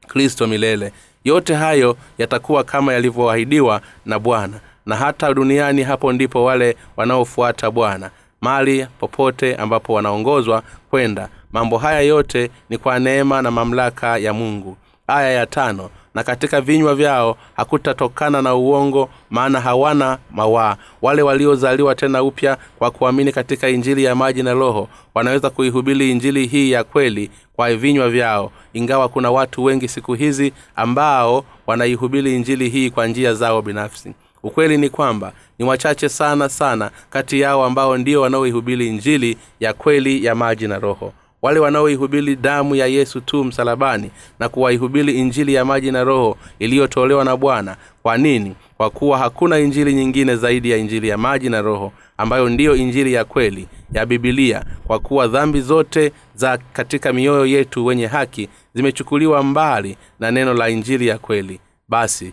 kristo 0.08 0.46
milele. 0.46 0.92
Yote 1.24 1.54
hayo 1.54 1.96
yatakuwa 2.18 2.64
kama 2.64 2.92
yalivyoahidiwa 2.92 3.80
na 4.06 4.18
bwana 4.18 4.60
na 4.86 4.96
hata 4.96 5.34
duniani 5.34 5.82
hapo 5.82 6.12
ndipo 6.12 6.44
wale 6.44 6.76
wanaofuata 6.96 7.70
bwana 7.70 8.10
mali 8.40 8.86
popote 8.98 9.54
ambapo 9.56 9.92
wanaongozwa 9.92 10.62
kwenda. 10.90 11.28
Mambo 11.52 11.78
haya 11.78 12.00
yote 12.00 12.50
ni 12.70 12.78
kwa 12.78 12.98
neema 12.98 13.42
na 13.42 13.50
mamlaka 13.50 14.18
ya 14.18 14.32
mungu. 14.32 14.76
Aya 15.06 15.30
ya 15.30 15.46
tano 15.46 15.90
na 16.14 16.22
katika 16.24 16.60
vinywa 16.60 16.94
vyao 16.94 17.36
hakutatokana 17.56 18.42
na 18.42 18.54
uongo 18.54 19.08
maana 19.30 19.60
hawana 19.60 20.18
mawaa. 20.30 20.76
Wale 21.02 21.22
waliozaliwa 21.22 21.94
tena 21.94 22.22
upya 22.22 22.56
kwa 22.78 22.90
kuamini 22.90 23.32
katika 23.32 23.68
injili 23.68 24.04
ya 24.04 24.14
maji 24.14 24.42
na 24.42 24.52
roho 24.54 24.88
wanaweza 25.14 25.50
kuihubiri 25.50 26.10
injili 26.10 26.46
hii 26.46 26.70
ya 26.70 26.84
kweli 26.84 27.30
kwa 27.56 27.74
vinywa 27.76 28.10
vyao. 28.10 28.52
Ingawa 28.72 29.08
kuna 29.08 29.30
watu 29.30 29.64
wengi 29.64 29.88
siku 29.88 30.14
hizi 30.14 30.52
ambao 30.76 31.44
wanaihubiri 31.66 32.34
injili 32.36 32.68
hii 32.68 32.90
kwa 32.90 33.06
njia 33.06 33.34
zao 33.34 33.62
binafsi. 33.62 34.14
Ukweli 34.42 34.78
ni 34.78 34.88
kwamba 34.88 35.32
ni 35.58 35.64
wachache 35.64 36.08
sana 36.08 36.48
sana 36.48 36.90
kati 37.10 37.40
yao 37.40 37.64
ambao 37.64 37.98
ndio 37.98 38.20
wanaoihubiri 38.20 38.88
injili 38.88 39.36
ya 39.60 39.72
kweli 39.72 40.24
ya 40.24 40.34
maji 40.34 40.68
na 40.68 40.78
roho 40.78 41.12
wale 41.44 41.60
wanaoihubiri 41.60 42.36
damu 42.36 42.74
ya 42.76 42.86
yesu 42.86 43.20
tu 43.20 43.44
msalabani 43.44 44.10
na 44.38 44.48
kuwaihubiri 44.48 45.18
injili 45.18 45.54
ya 45.54 45.64
maji 45.64 45.90
na 45.92 46.04
roho 46.04 46.36
iliyotolewa 46.58 47.24
na 47.24 47.36
bwana. 47.36 47.76
Kwa 48.02 48.18
nini? 48.18 48.54
Kwa 48.76 48.90
kuwa 48.90 49.18
hakuna 49.18 49.58
injili 49.58 49.94
nyingine 49.94 50.36
zaidi 50.36 50.70
ya 50.70 50.76
injili 50.76 51.08
ya 51.08 51.18
maji 51.18 51.48
na 51.50 51.62
roho 51.62 51.92
ambayo 52.16 52.48
ndiyo 52.48 52.76
injili 52.76 53.12
ya 53.12 53.24
kweli 53.24 53.68
ya 53.92 54.06
bibilia 54.06 54.64
kwa 54.86 54.98
kuwa 54.98 55.26
dhambi 55.28 55.60
zote 55.60 56.12
za 56.34 56.58
katika 56.72 57.12
mioyo 57.12 57.46
yetu 57.46 57.86
wenye 57.86 58.06
haki 58.06 58.48
zimechukuliwa 58.74 59.42
mbali 59.42 59.96
na 60.20 60.30
neno 60.30 60.54
la 60.54 60.68
injili 60.70 61.06
ya 61.06 61.18
kweli. 61.18 61.60
Basi 61.88 62.32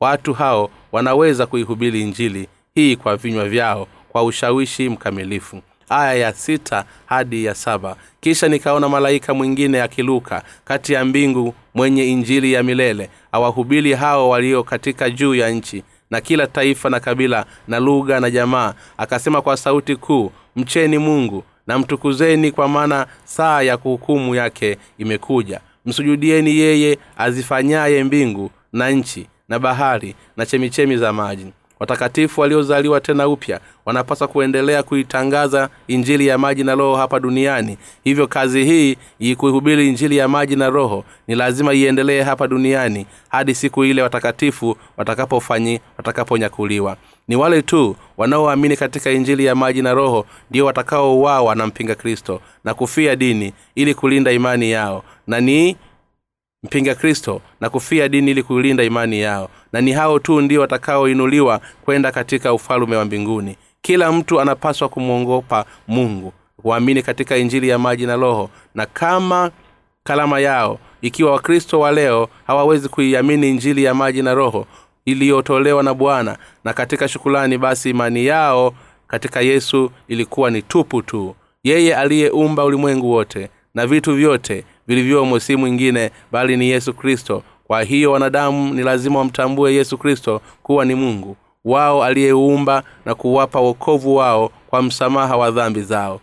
watu 0.00 0.34
hao 0.34 0.70
wanaweza 0.92 1.46
kuihubiri 1.46 2.00
injili 2.02 2.48
hii 2.74 2.96
kwa 2.96 3.16
vinywa 3.16 3.48
vyao 3.48 3.86
kwa 4.08 4.22
ushawishi 4.24 4.88
mkamilifu 4.88 5.62
aya 5.90 6.14
ya 6.14 6.32
sita 6.32 6.84
hadi 7.06 7.44
ya 7.44 7.54
saba. 7.54 7.96
Kisha 8.20 8.48
nikaona 8.48 8.88
malaika 8.88 9.34
mwingine 9.34 9.82
akiluka 9.82 10.42
kati 10.64 10.92
ya 10.92 11.04
mbingu 11.04 11.54
mwenye 11.74 12.04
injili 12.06 12.52
ya 12.52 12.62
milele 12.62 13.10
awahubili 13.32 13.94
hao 13.94 14.28
walio 14.28 14.62
katika 14.64 15.10
juu 15.10 15.34
ya 15.34 15.50
nchi 15.50 15.82
na 16.10 16.20
kila 16.20 16.46
taifa 16.46 16.90
na 16.90 17.00
kabila 17.00 17.46
na 17.68 17.80
lugha 17.80 18.20
na 18.20 18.30
jamaa. 18.30 18.74
Akasema 18.98 19.42
kwa 19.42 19.56
sauti 19.56 19.96
kuu 19.96 20.32
mcheni 20.56 20.98
mungu 20.98 21.44
na 21.66 21.78
mtukuzeni 21.78 22.52
kwa 22.52 22.68
maana 22.68 23.06
saa 23.24 23.62
ya 23.62 23.76
kuhukumu 23.76 24.34
yake 24.34 24.78
imekuja. 24.98 25.60
Msujudieni 25.86 26.56
yeye 26.56 26.98
azifanyaye 27.18 28.04
mbingu 28.04 28.50
na 28.72 28.90
nchi 28.90 29.26
na 29.48 29.58
bahari 29.58 30.14
na 30.36 30.46
chemichemi 30.46 30.96
za 30.96 31.12
maji 31.12 31.46
watakatifu 31.80 32.40
waliozaliwa 32.40 33.00
tena 33.00 33.28
upya 33.28 33.60
wanapaswa 33.84 34.28
kuendelea 34.28 34.82
kuitangaza 34.82 35.68
injili 35.88 36.26
ya 36.26 36.38
maji 36.38 36.64
na 36.64 36.74
roho 36.74 36.96
hapa 36.96 37.20
duniani. 37.20 37.78
Hivyo 38.04 38.26
kazi 38.26 38.64
hii 38.64 38.96
ikuihubiri 39.18 39.88
injili 39.88 40.16
ya 40.16 40.28
maji 40.28 40.56
na 40.56 40.70
roho 40.70 41.04
ni 41.28 41.34
lazima 41.34 41.74
iendelee 41.74 42.22
hapa 42.22 42.48
duniani 42.48 43.06
hadi 43.28 43.54
siku 43.54 43.84
ile 43.84 44.02
watakatifu 44.02 44.76
watakapofanyi 44.96 45.80
watakaponyakuliwa. 45.98 46.96
Ni 47.28 47.36
wale 47.36 47.62
tu 47.62 47.96
wanaoamini 48.16 48.76
katika 48.76 49.10
injili 49.10 49.44
ya 49.44 49.54
maji 49.54 49.82
na 49.82 49.94
roho 49.94 50.26
ndio 50.50 50.66
watakaouawa 50.66 51.54
na 51.54 51.66
mpinga 51.66 51.94
kristo 51.94 52.40
na 52.64 52.74
kufia 52.74 53.16
dini 53.16 53.52
ili 53.74 53.94
kulinda 53.94 54.32
imani 54.32 54.70
yao. 54.70 55.04
Na 55.26 55.40
ni 55.40 55.76
mpinga 56.62 56.94
kristo 56.94 57.40
na 57.60 57.70
kufia 57.70 58.08
dini 58.08 58.30
ili 58.30 58.42
kulinda 58.42 58.84
imani 58.84 59.20
yao 59.20 59.48
na 59.72 59.80
ni 59.80 59.92
hao 59.92 60.18
tu 60.18 60.40
ndio 60.40 60.60
watakaoinuliwa 60.60 61.60
kwenda 61.84 62.12
katika 62.12 62.52
ufalume 62.52 62.96
wa 62.96 63.04
mbinguni. 63.04 63.56
Kila 63.82 64.12
mtu 64.12 64.40
anapaswa 64.40 64.88
kumwongopa 64.88 65.64
mungu 65.88 66.32
kuamini 66.56 67.02
katika 67.02 67.36
injili 67.36 67.68
ya 67.68 67.78
maji 67.78 68.06
na 68.06 68.16
roho 68.16 68.50
na 68.74 68.86
kama 68.86 69.50
kalama 70.04 70.40
yao 70.40 70.78
ikiwa 71.02 71.32
wakristo 71.32 71.80
wa 71.80 71.90
leo 71.92 72.28
hawawezi 72.46 72.88
kuiamini 72.88 73.50
injili 73.50 73.84
ya 73.84 73.94
maji 73.94 74.22
na 74.22 74.34
roho 74.34 74.66
iliyotolewa 75.04 75.82
na 75.82 75.94
bwana 75.94 76.36
na 76.64 76.72
katika 76.72 77.08
shukulani 77.08 77.58
basi 77.58 77.90
imani 77.90 78.26
yao 78.26 78.74
katika 79.08 79.40
yesu 79.40 79.90
ilikuwa 80.08 80.50
ni 80.50 80.62
tupu 80.62 81.02
tu. 81.02 81.34
Yeye 81.64 81.96
aliyeumba 81.96 82.64
ulimwengu 82.64 83.10
wote 83.10 83.48
na 83.74 83.86
vitu 83.86 84.14
vyote 84.14 84.64
vilivyomo 84.86 85.40
si 85.40 85.56
mwingine 85.56 86.10
bali 86.32 86.56
ni 86.56 86.68
yesu 86.70 86.94
kristo 86.94 87.42
kwa 87.70 87.82
hiyo 87.82 88.12
wanadamu 88.12 88.74
ni 88.74 88.82
lazima 88.82 89.18
wamtambue 89.18 89.74
yesu 89.74 89.98
kristo 89.98 90.40
kuwa 90.62 90.84
ni 90.84 90.94
mungu 90.94 91.36
wao 91.64 92.04
aliyeumba 92.04 92.82
na 93.04 93.14
kuwapa 93.14 93.60
wokovu 93.60 94.16
wao 94.16 94.50
kwa 94.70 94.82
msamaha 94.82 95.36
wa 95.36 95.50
dhambi 95.50 95.82
zao. 95.82 96.20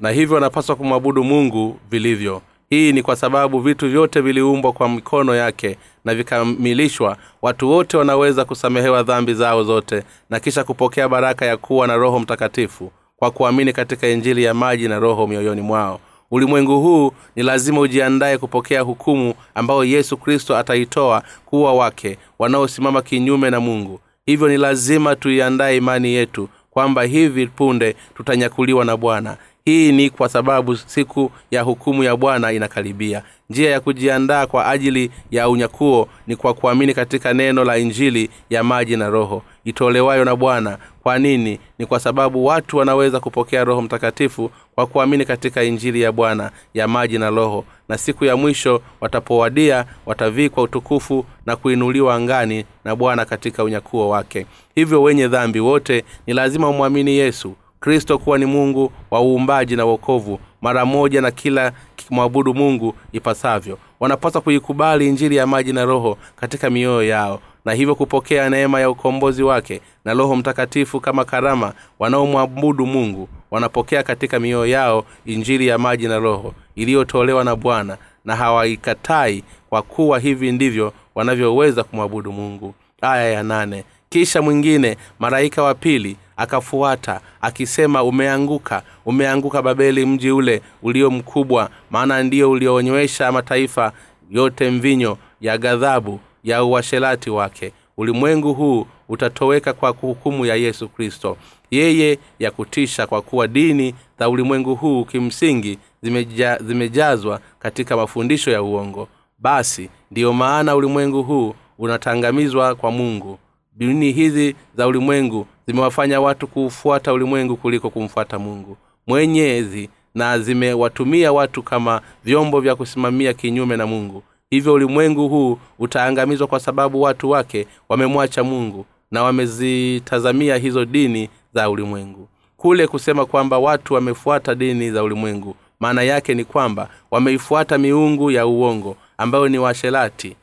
Na 0.00 0.10
hivyo 0.10 0.34
wanapaswa 0.34 0.76
kumwabudu 0.76 1.24
mungu 1.24 1.78
vilivyo. 1.90 2.42
Hii 2.70 2.92
ni 2.92 3.02
kwa 3.02 3.16
sababu 3.16 3.60
vitu 3.60 3.88
vyote 3.88 4.20
viliumbwa 4.20 4.72
kwa 4.72 4.88
mikono 4.88 5.34
yake 5.34 5.78
na 6.04 6.14
vikamilishwa 6.14 7.16
watu 7.42 7.70
wote 7.70 7.96
wanaweza 7.96 8.44
kusamehewa 8.44 9.02
dhambi 9.02 9.34
zao 9.34 9.64
zote 9.64 10.02
na 10.30 10.40
kisha 10.40 10.64
kupokea 10.64 11.08
baraka 11.08 11.46
ya 11.46 11.56
kuwa 11.56 11.86
na 11.86 11.96
roho 11.96 12.18
mtakatifu 12.18 12.92
kwa 13.16 13.30
kuamini 13.30 13.72
katika 13.72 14.08
injili 14.08 14.44
ya 14.44 14.54
maji 14.54 14.88
na 14.88 14.98
roho 14.98 15.26
mioyoni 15.26 15.60
mwao 15.60 16.00
ulimwengu 16.30 16.80
huu 16.80 17.12
ni 17.36 17.42
lazima 17.42 17.80
ujiandaye 17.80 18.38
kupokea 18.38 18.80
hukumu 18.80 19.34
ambayo 19.54 19.84
yesu 19.84 20.16
kristo 20.16 20.56
ataitoa 20.56 21.22
kuwa 21.46 21.74
wake 21.74 22.18
wanaosimama 22.38 23.02
kinyume 23.02 23.50
na 23.50 23.60
mungu. 23.60 24.00
Hivyo 24.26 24.48
ni 24.48 24.56
lazima 24.56 25.16
tuiandaye 25.16 25.76
imani 25.76 26.12
yetu 26.12 26.48
kwamba 26.70 27.02
hivi 27.02 27.46
punde 27.46 27.96
tutanyakuliwa 28.16 28.84
na 28.84 28.96
bwana. 28.96 29.36
Hii 29.64 29.92
ni 29.92 30.10
kwa 30.10 30.28
sababu 30.28 30.76
siku 30.76 31.30
ya 31.50 31.62
hukumu 31.62 32.04
ya 32.04 32.16
bwana 32.16 32.52
inakaribia. 32.52 33.22
Njia 33.50 33.70
ya 33.70 33.80
kujiandaa 33.80 34.46
kwa 34.46 34.66
ajili 34.66 35.10
ya 35.30 35.48
unyakuo 35.48 36.08
ni 36.26 36.36
kwa 36.36 36.54
kuamini 36.54 36.94
katika 36.94 37.34
neno 37.34 37.64
la 37.64 37.78
injili 37.78 38.30
ya 38.50 38.64
maji 38.64 38.96
na 38.96 39.08
roho 39.08 39.42
itolewayo 39.68 40.24
na 40.24 40.36
bwana. 40.36 40.78
Kwa 41.02 41.18
nini? 41.18 41.60
Ni 41.78 41.86
kwa 41.86 42.00
sababu 42.00 42.44
watu 42.46 42.76
wanaweza 42.76 43.20
kupokea 43.20 43.64
roho 43.64 43.82
mtakatifu 43.82 44.50
kwa 44.74 44.86
kuamini 44.86 45.24
katika 45.24 45.62
injili 45.62 46.00
ya 46.02 46.12
bwana 46.12 46.50
ya 46.74 46.88
maji 46.88 47.18
na 47.18 47.30
roho. 47.30 47.64
Na 47.88 47.98
siku 47.98 48.24
ya 48.24 48.36
mwisho 48.36 48.82
watapowadia 49.00 49.84
watavikwa 50.06 50.62
utukufu 50.62 51.24
na 51.46 51.56
kuinuliwa 51.56 52.14
angani 52.14 52.64
na 52.84 52.96
bwana 52.96 53.24
katika 53.24 53.64
unyakuo 53.64 54.08
wake. 54.08 54.46
Hivyo 54.74 55.02
wenye 55.02 55.28
dhambi 55.28 55.60
wote 55.60 56.04
ni 56.26 56.34
lazima 56.34 56.68
umwamini 56.68 57.10
yesu 57.16 57.54
kristo 57.80 58.18
kuwa 58.18 58.38
ni 58.38 58.46
mungu 58.46 58.92
wa 59.10 59.20
uumbaji 59.22 59.76
na 59.76 59.84
wokovu 59.84 60.40
mara 60.62 60.84
moja 60.84 61.20
na 61.20 61.30
kila 61.30 61.72
kimwabudu 61.96 62.54
mungu 62.54 62.94
ipasavyo. 63.12 63.78
Wanapaswa 64.00 64.40
kuikubali 64.40 65.08
injili 65.08 65.36
ya 65.36 65.46
maji 65.46 65.72
na 65.72 65.84
roho 65.84 66.18
katika 66.36 66.70
mioyo 66.70 67.02
yao 67.08 67.40
na 67.68 67.74
hivyo 67.74 67.94
kupokea 67.94 68.50
neema 68.50 68.80
ya 68.80 68.90
ukombozi 68.90 69.42
wake 69.42 69.80
na 70.04 70.14
roho 70.14 70.36
mtakatifu 70.36 71.00
kama 71.00 71.24
karama 71.24 71.72
wanaomwabudu 71.98 72.86
mungu 72.86 73.28
wanapokea 73.50 74.02
katika 74.02 74.40
mioyo 74.40 74.66
yao 74.66 75.04
injili 75.26 75.66
ya 75.66 75.78
maji 75.78 76.08
na 76.08 76.18
roho 76.18 76.54
iliyotolewa 76.76 77.44
na 77.44 77.56
bwana 77.56 77.96
na 78.24 78.36
hawaikatai 78.36 79.44
kwa 79.68 79.82
kuwa 79.82 80.18
hivi 80.18 80.52
ndivyo 80.52 80.92
wanavyoweza 81.14 81.84
kumwabudu 81.84 82.32
mungu. 82.32 82.74
Aya 83.00 83.30
ya 83.30 83.42
nane. 83.42 83.84
Kisha 84.08 84.42
mwingine 84.42 84.96
malaika 85.18 85.62
wa 85.62 85.74
pili 85.74 86.16
akafuata 86.36 87.20
akisema 87.40 88.02
umeanguka 88.02 88.82
umeanguka 89.06 89.62
babeli 89.62 90.06
mji 90.06 90.30
ule 90.30 90.62
ulio 90.82 91.10
mkubwa 91.10 91.70
maana 91.90 92.22
ndio 92.22 92.50
ulionywesha 92.50 93.32
mataifa 93.32 93.92
yote 94.30 94.70
mvinyo 94.70 95.18
ya 95.40 95.58
ghadhabu 95.58 96.20
ya 96.44 96.64
uasherati 96.64 97.30
wake. 97.30 97.72
Ulimwengu 97.96 98.54
huu 98.54 98.86
utatoweka 99.08 99.72
kwa 99.72 99.90
hukumu 99.90 100.46
ya 100.46 100.54
yesu 100.54 100.88
kristo. 100.88 101.36
Yeye 101.70 102.18
ya 102.38 102.50
kutisha 102.50 103.06
kwa 103.06 103.22
kuwa 103.22 103.48
dini 103.48 103.94
za 104.18 104.28
ulimwengu 104.28 104.74
huu 104.74 105.04
kimsingi 105.04 105.78
zimeja, 106.02 106.58
zimejazwa 106.64 107.40
katika 107.58 107.96
mafundisho 107.96 108.50
ya 108.50 108.62
uongo. 108.62 109.08
Basi 109.38 109.90
ndiyo 110.10 110.32
maana 110.32 110.76
ulimwengu 110.76 111.22
huu 111.22 111.54
unatangamizwa 111.78 112.74
kwa 112.74 112.90
mungu. 112.90 113.38
Dini 113.76 114.12
hizi 114.12 114.56
za 114.76 114.86
ulimwengu 114.86 115.46
zimewafanya 115.66 116.20
watu 116.20 116.46
kuufuata 116.46 117.12
ulimwengu 117.12 117.56
kuliko 117.56 117.90
kumfuata 117.90 118.38
mungu. 118.38 118.76
Mwenyezi 119.06 119.90
na 120.14 120.38
zimewatumia 120.38 121.32
watu 121.32 121.62
kama 121.62 122.00
vyombo 122.24 122.60
vya 122.60 122.76
kusimamia 122.76 123.32
kinyume 123.34 123.76
na 123.76 123.86
mungu 123.86 124.22
hivyo 124.50 124.72
ulimwengu 124.74 125.28
huu 125.28 125.58
utaangamizwa 125.78 126.46
kwa 126.46 126.60
sababu 126.60 127.02
watu 127.02 127.30
wake 127.30 127.66
wamemwacha 127.88 128.44
mungu 128.44 128.86
na 129.10 129.22
wamezitazamia 129.22 130.56
hizo 130.56 130.84
dini 130.84 131.28
za 131.54 131.70
ulimwengu. 131.70 132.28
Kule 132.56 132.86
kusema 132.86 133.26
kwamba 133.26 133.58
watu 133.58 133.94
wamefuata 133.94 134.54
dini 134.54 134.90
za 134.90 135.02
ulimwengu 135.02 135.56
maana 135.80 136.02
yake 136.02 136.34
ni 136.34 136.44
kwamba 136.44 136.88
wameifuata 137.10 137.78
miungu 137.78 138.30
ya 138.30 138.46
uongo 138.46 138.96
ambayo 139.18 139.48
ni 139.48 139.58
washerati 139.58 140.36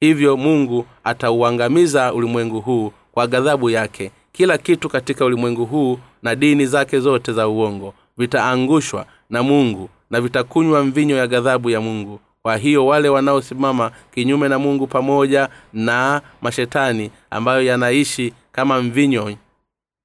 hivyo 0.00 0.36
mungu 0.36 0.86
atauangamiza 1.04 2.14
ulimwengu 2.14 2.60
huu 2.60 2.92
kwa 3.12 3.26
ghadhabu 3.26 3.70
yake. 3.70 4.10
Kila 4.32 4.58
kitu 4.58 4.88
katika 4.88 5.24
ulimwengu 5.24 5.64
huu 5.64 5.98
na 6.22 6.34
dini 6.34 6.66
zake 6.66 7.00
zote 7.00 7.32
za 7.32 7.48
uongo 7.48 7.94
vitaangushwa 8.18 9.06
na 9.30 9.42
mungu 9.42 9.88
na 10.10 10.20
vitakunywa 10.20 10.84
mvinyo 10.84 11.16
ya 11.16 11.26
ghadhabu 11.26 11.70
ya 11.70 11.80
mungu 11.80 12.20
kwa 12.42 12.56
hiyo 12.56 12.86
wale 12.86 13.08
wanaosimama 13.08 13.90
kinyume 14.14 14.48
na 14.48 14.58
mungu 14.58 14.86
pamoja 14.86 15.48
na 15.72 16.22
mashetani 16.42 17.10
ambayo 17.30 17.62
yanaishi 17.62 18.32
kama 18.52 18.82
mvinyo 18.82 19.36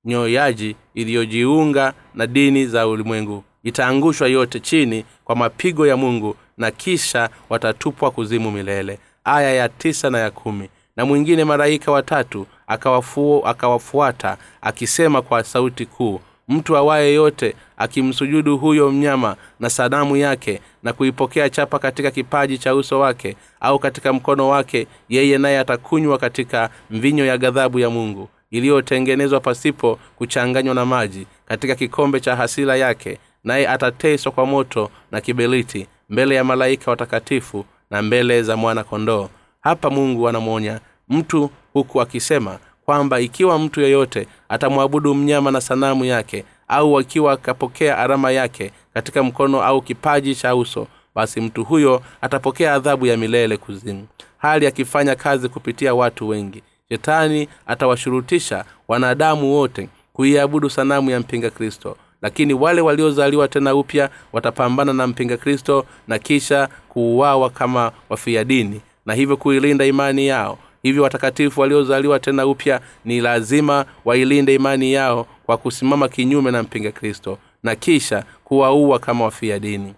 nyoyaji 0.06 0.76
iliyojiunga 0.94 1.94
na 2.14 2.28
dini 2.28 2.66
za 2.68 2.88
ulimwengu 2.88 3.44
itaangushwa 3.64 4.28
yote 4.28 4.60
chini 4.60 5.06
kwa 5.24 5.36
mapigo 5.36 5.88
ya 5.88 5.98
mungu 5.98 6.36
na 6.58 6.72
kisha 6.72 7.30
watatupwa 7.50 8.12
kuzimu 8.12 8.52
milele. 8.52 9.00
Aya 9.24 9.54
ya 9.54 9.70
tisa 9.70 10.10
na 10.10 10.20
ya 10.20 10.32
kumi. 10.32 10.70
Na 10.96 11.06
mwingine 11.06 11.44
malaika 11.46 11.92
watatu 11.92 12.48
akawafu, 12.68 13.42
akawafuata 13.46 14.38
akisema 14.62 15.22
kwa 15.22 15.44
sauti 15.44 15.86
kuu 15.86 16.20
mtu 16.48 16.78
awaye 16.78 17.14
yote 17.14 17.56
akimsujudu 17.78 18.58
huyo 18.58 18.92
mnyama 18.92 19.36
na 19.60 19.70
sanamu 19.70 20.18
yake 20.18 20.62
na 20.84 20.94
kuipokea 20.94 21.50
chapa 21.50 21.80
katika 21.80 22.12
kipaji 22.12 22.58
cha 22.58 22.76
uso 22.76 23.00
wake 23.00 23.36
au 23.60 23.80
katika 23.80 24.14
mkono 24.14 24.50
wake 24.50 24.88
yeye 25.10 25.38
naye 25.38 25.60
atakunywa 25.60 26.18
katika 26.18 26.70
mvinyo 26.92 27.26
ya 27.26 27.38
ghadhabu 27.38 27.80
ya 27.80 27.90
mungu 27.90 28.30
iliyotengenezwa 28.52 29.40
pasipo 29.40 30.00
kuchanganywa 30.16 30.76
na 30.76 30.86
maji 30.86 31.28
katika 31.46 31.76
kikombe 31.76 32.20
cha 32.20 32.36
hasira 32.36 32.76
yake 32.76 33.18
naye 33.44 33.68
atateswa 33.68 34.32
kwa 34.32 34.46
moto 34.46 34.92
na 35.12 35.22
kibeliti 35.22 35.88
mbele 36.10 36.36
ya 36.36 36.44
malaika 36.44 36.92
watakatifu 36.92 37.66
na 37.92 38.02
mbele 38.02 38.44
za 38.44 38.58
mwana 38.58 38.84
kondoo 38.84 39.30
hapa 39.62 39.90
mungu 39.90 40.30
anamwonya 40.30 40.80
mtu 41.10 41.50
huku 41.74 42.02
akisema 42.02 42.60
kwamba 42.86 43.20
ikiwa 43.20 43.60
mtu 43.60 43.82
yeyote 43.82 44.28
atamwabudu 44.50 45.16
mnyama 45.16 45.52
na 45.52 45.62
sanamu 45.62 46.06
yake 46.06 46.44
au 46.68 46.98
akiwa 47.00 47.34
akapokea 47.34 47.98
arama 47.98 48.32
yake 48.32 48.72
katika 48.94 49.24
mkono 49.24 49.64
au 49.64 49.82
kipaji 49.82 50.36
cha 50.36 50.56
uso 50.56 50.88
basi 51.16 51.42
mtu 51.42 51.64
huyo 51.64 52.02
atapokea 52.22 52.74
adhabu 52.74 53.06
ya 53.06 53.18
milele 53.18 53.58
kuzimu 53.58 54.08
hali 54.38 54.68
akifanya 54.68 55.16
kazi 55.16 55.50
kupitia 55.50 55.94
watu 55.96 56.28
wengi. 56.30 56.64
Shetani 56.90 57.48
atawashurutisha 57.68 58.66
wanadamu 58.88 59.54
wote 59.54 59.90
kuiabudu 60.14 60.70
sanamu 60.70 61.10
ya 61.12 61.20
mpinga 61.20 61.50
kristo 61.50 61.98
lakini 62.22 62.54
wale 62.54 62.82
waliozaliwa 62.82 63.48
tena 63.48 63.76
upya 63.76 64.10
watapambana 64.34 64.94
na 64.94 65.08
mpinga 65.08 65.38
kristo 65.38 65.86
na 66.08 66.20
kisha 66.20 66.70
kuuawa 66.90 67.50
kama 67.50 67.92
wafia 68.10 68.44
dini 68.44 68.82
na 69.06 69.14
hivyo 69.14 69.38
kuilinda 69.38 69.86
imani 69.86 70.28
yao 70.28 70.58
hivyo 70.86 71.04
watakatifu 71.04 71.62
waliozaliwa 71.62 72.20
tena 72.20 72.46
upya 72.48 72.82
ni 73.06 73.22
lazima 73.22 73.86
wailinde 74.06 74.56
imani 74.56 74.94
yao 74.94 75.28
kwa 75.46 75.58
kusimama 75.58 76.10
kinyume 76.10 76.52
na 76.52 76.64
mpinga 76.64 76.92
kristo 76.92 77.38
na 77.64 77.76
kisha 77.76 78.24
kuwaua 78.44 79.00
kama 79.00 79.24
wafia 79.26 79.60
dini. 79.60 79.94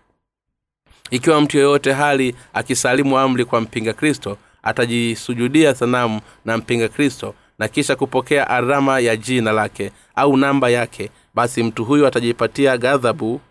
Ikiwa 1.11 1.41
mtu 1.41 1.57
yeyote 1.57 1.93
hali 1.93 2.35
akisalimu 2.53 3.17
amri 3.19 3.45
kwa 3.45 3.61
mpinga 3.61 3.93
kristo 3.93 4.37
atajisujudia 4.63 5.75
sanamu 5.75 6.21
na 6.45 6.57
mpinga 6.57 6.87
kristo 6.87 7.33
na 7.59 7.67
kisha 7.67 7.95
kupokea 7.95 8.49
arama 8.49 8.99
ya 8.99 9.15
jina 9.15 9.51
lake 9.51 9.91
au 10.15 10.37
namba 10.37 10.69
yake 10.69 11.09
basi 11.35 11.63
mtu 11.63 11.85
huyo 11.85 12.07
atajipatia 12.07 12.77
ghadhabu 12.77 13.41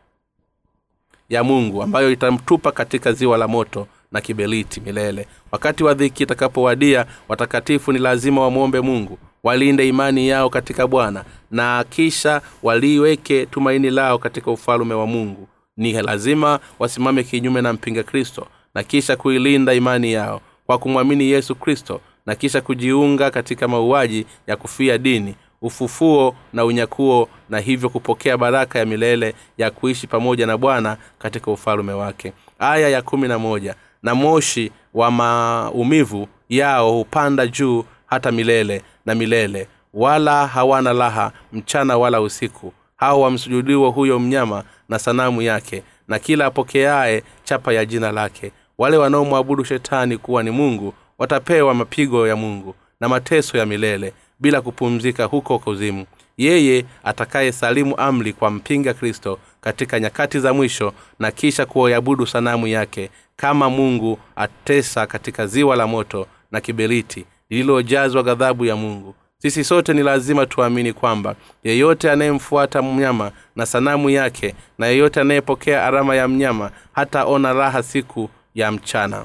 ya 1.29 1.45
mungu 1.45 1.83
ambayo 1.83 2.11
itamtupa 2.11 2.73
katika 2.73 3.13
ziwa 3.13 3.39
la 3.39 3.49
moto 3.49 3.87
na 4.13 4.21
kibeliti 4.21 4.81
milele. 4.81 5.27
Wakati 5.53 5.85
wa 5.85 5.95
dhiki 5.95 6.23
itakapowadia 6.23 7.07
watakatifu 7.29 7.93
ni 7.93 7.99
lazima 7.99 8.41
wamwombe 8.41 8.81
mungu 8.81 9.19
walinde 9.43 9.89
imani 9.89 10.29
yao 10.29 10.51
katika 10.51 10.87
bwana 10.87 11.25
na 11.51 11.85
kisha 11.91 12.41
waliweke 12.63 13.47
tumaini 13.47 13.91
lao 13.91 14.19
katika 14.19 14.51
ufalume 14.51 14.95
wa 14.95 15.07
mungu. 15.07 15.49
Ni 15.77 15.93
lazima 15.93 16.61
wasimame 16.79 17.23
kinyume 17.25 17.61
na 17.63 17.73
mpinga 17.73 18.03
kristo 18.03 18.47
na 18.75 18.83
kisha 18.83 19.17
kuilinda 19.17 19.75
imani 19.75 20.13
yao 20.13 20.41
kwa 20.67 20.79
kumwamini 20.79 21.25
yesu 21.31 21.55
kristo 21.55 22.01
na 22.27 22.35
kisha 22.35 22.61
kujiunga 22.61 23.31
katika 23.31 23.69
mauaji 23.69 24.27
ya 24.47 24.57
kufia 24.57 24.99
dini 24.99 25.35
ufufuo 25.63 26.35
na 26.53 26.65
unyakuo 26.65 27.29
na 27.49 27.59
hivyo 27.59 27.89
kupokea 27.89 28.37
baraka 28.37 28.79
ya 28.79 28.87
milele 28.87 29.35
ya 29.59 29.71
kuishi 29.71 30.07
pamoja 30.07 30.47
na 30.47 30.59
bwana 30.59 30.97
katika 31.19 31.51
ufalume 31.51 31.93
wake. 31.93 32.33
Aya 32.59 32.89
ya 32.89 33.03
kumi 33.03 33.29
na 33.29 33.39
moja 33.39 33.75
na 34.07 34.15
moshi 34.15 34.73
wa 34.95 35.11
maumivu 35.11 36.29
yao 36.49 36.93
hupanda 36.93 37.47
juu 37.47 37.85
hata 38.07 38.33
milele 38.33 38.83
na 39.07 39.15
milele. 39.15 39.69
Wala 39.95 40.47
hawana 40.47 40.93
raha 40.93 41.33
mchana 41.53 41.99
wala 41.99 42.21
usiku. 42.21 42.73
Hao 42.97 43.21
wamsujudiwa 43.21 43.91
huyo 43.91 44.19
mnyama 44.19 44.65
na 44.89 44.99
sanamu 44.99 45.43
yake 45.43 45.83
na 46.09 46.19
kila 46.19 46.47
apokeaye 46.47 47.23
chapa 47.45 47.73
ya 47.73 47.85
jina 47.85 48.13
lake. 48.13 48.53
Wale 48.79 48.97
wanaomwabudu 48.97 49.65
shetani 49.65 50.19
kuwa 50.19 50.43
ni 50.43 50.51
mungu 50.51 50.95
watapewa 51.19 51.75
mapigo 51.75 52.29
ya 52.29 52.37
mungu 52.37 52.75
na 53.01 53.09
mateso 53.09 53.59
ya 53.59 53.67
milele 53.67 54.13
bila 54.41 54.61
kupumzika 54.61 55.25
huko 55.25 55.59
kuzimu 55.59 56.07
yeye 56.37 56.85
atakaye 57.05 57.53
salimu 57.53 57.97
amri 57.97 58.33
kwa 58.33 58.51
mpinga 58.51 58.95
kristo 58.95 59.39
katika 59.67 60.01
nyakati 60.01 60.41
za 60.41 60.53
mwisho 60.53 60.93
na 61.19 61.31
kisha 61.31 61.67
kuoabudu 61.67 62.27
sanamu 62.27 62.67
yake 62.67 63.11
kama 63.37 63.71
mungu 63.71 64.19
atesa 64.37 65.07
katika 65.07 65.47
ziwa 65.47 65.77
la 65.77 65.87
moto 65.87 66.27
na 66.53 66.61
kiberiti 66.61 67.25
lililojazwa 67.51 68.23
ghadhabu 68.23 68.65
ya 68.65 68.77
mungu. 68.77 69.15
Sisi 69.39 69.65
sote 69.65 69.93
ni 69.93 70.03
lazima 70.03 70.47
tuamini 70.47 70.93
kwamba 70.93 71.35
yeyote 71.65 72.11
anayemfuata 72.11 72.83
mnyama 72.83 73.33
na 73.57 73.67
sanamu 73.67 74.11
yake 74.11 74.55
na 74.79 74.87
yeyote 74.87 75.21
anayepokea 75.21 75.85
arama 75.87 76.17
ya 76.17 76.29
mnyama 76.29 76.71
hataona 76.93 77.53
raha 77.53 77.83
siku 77.83 78.31
ya 78.55 78.73
mchana. 78.73 79.25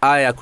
Aya 0.00 0.20
ya 0.22 0.32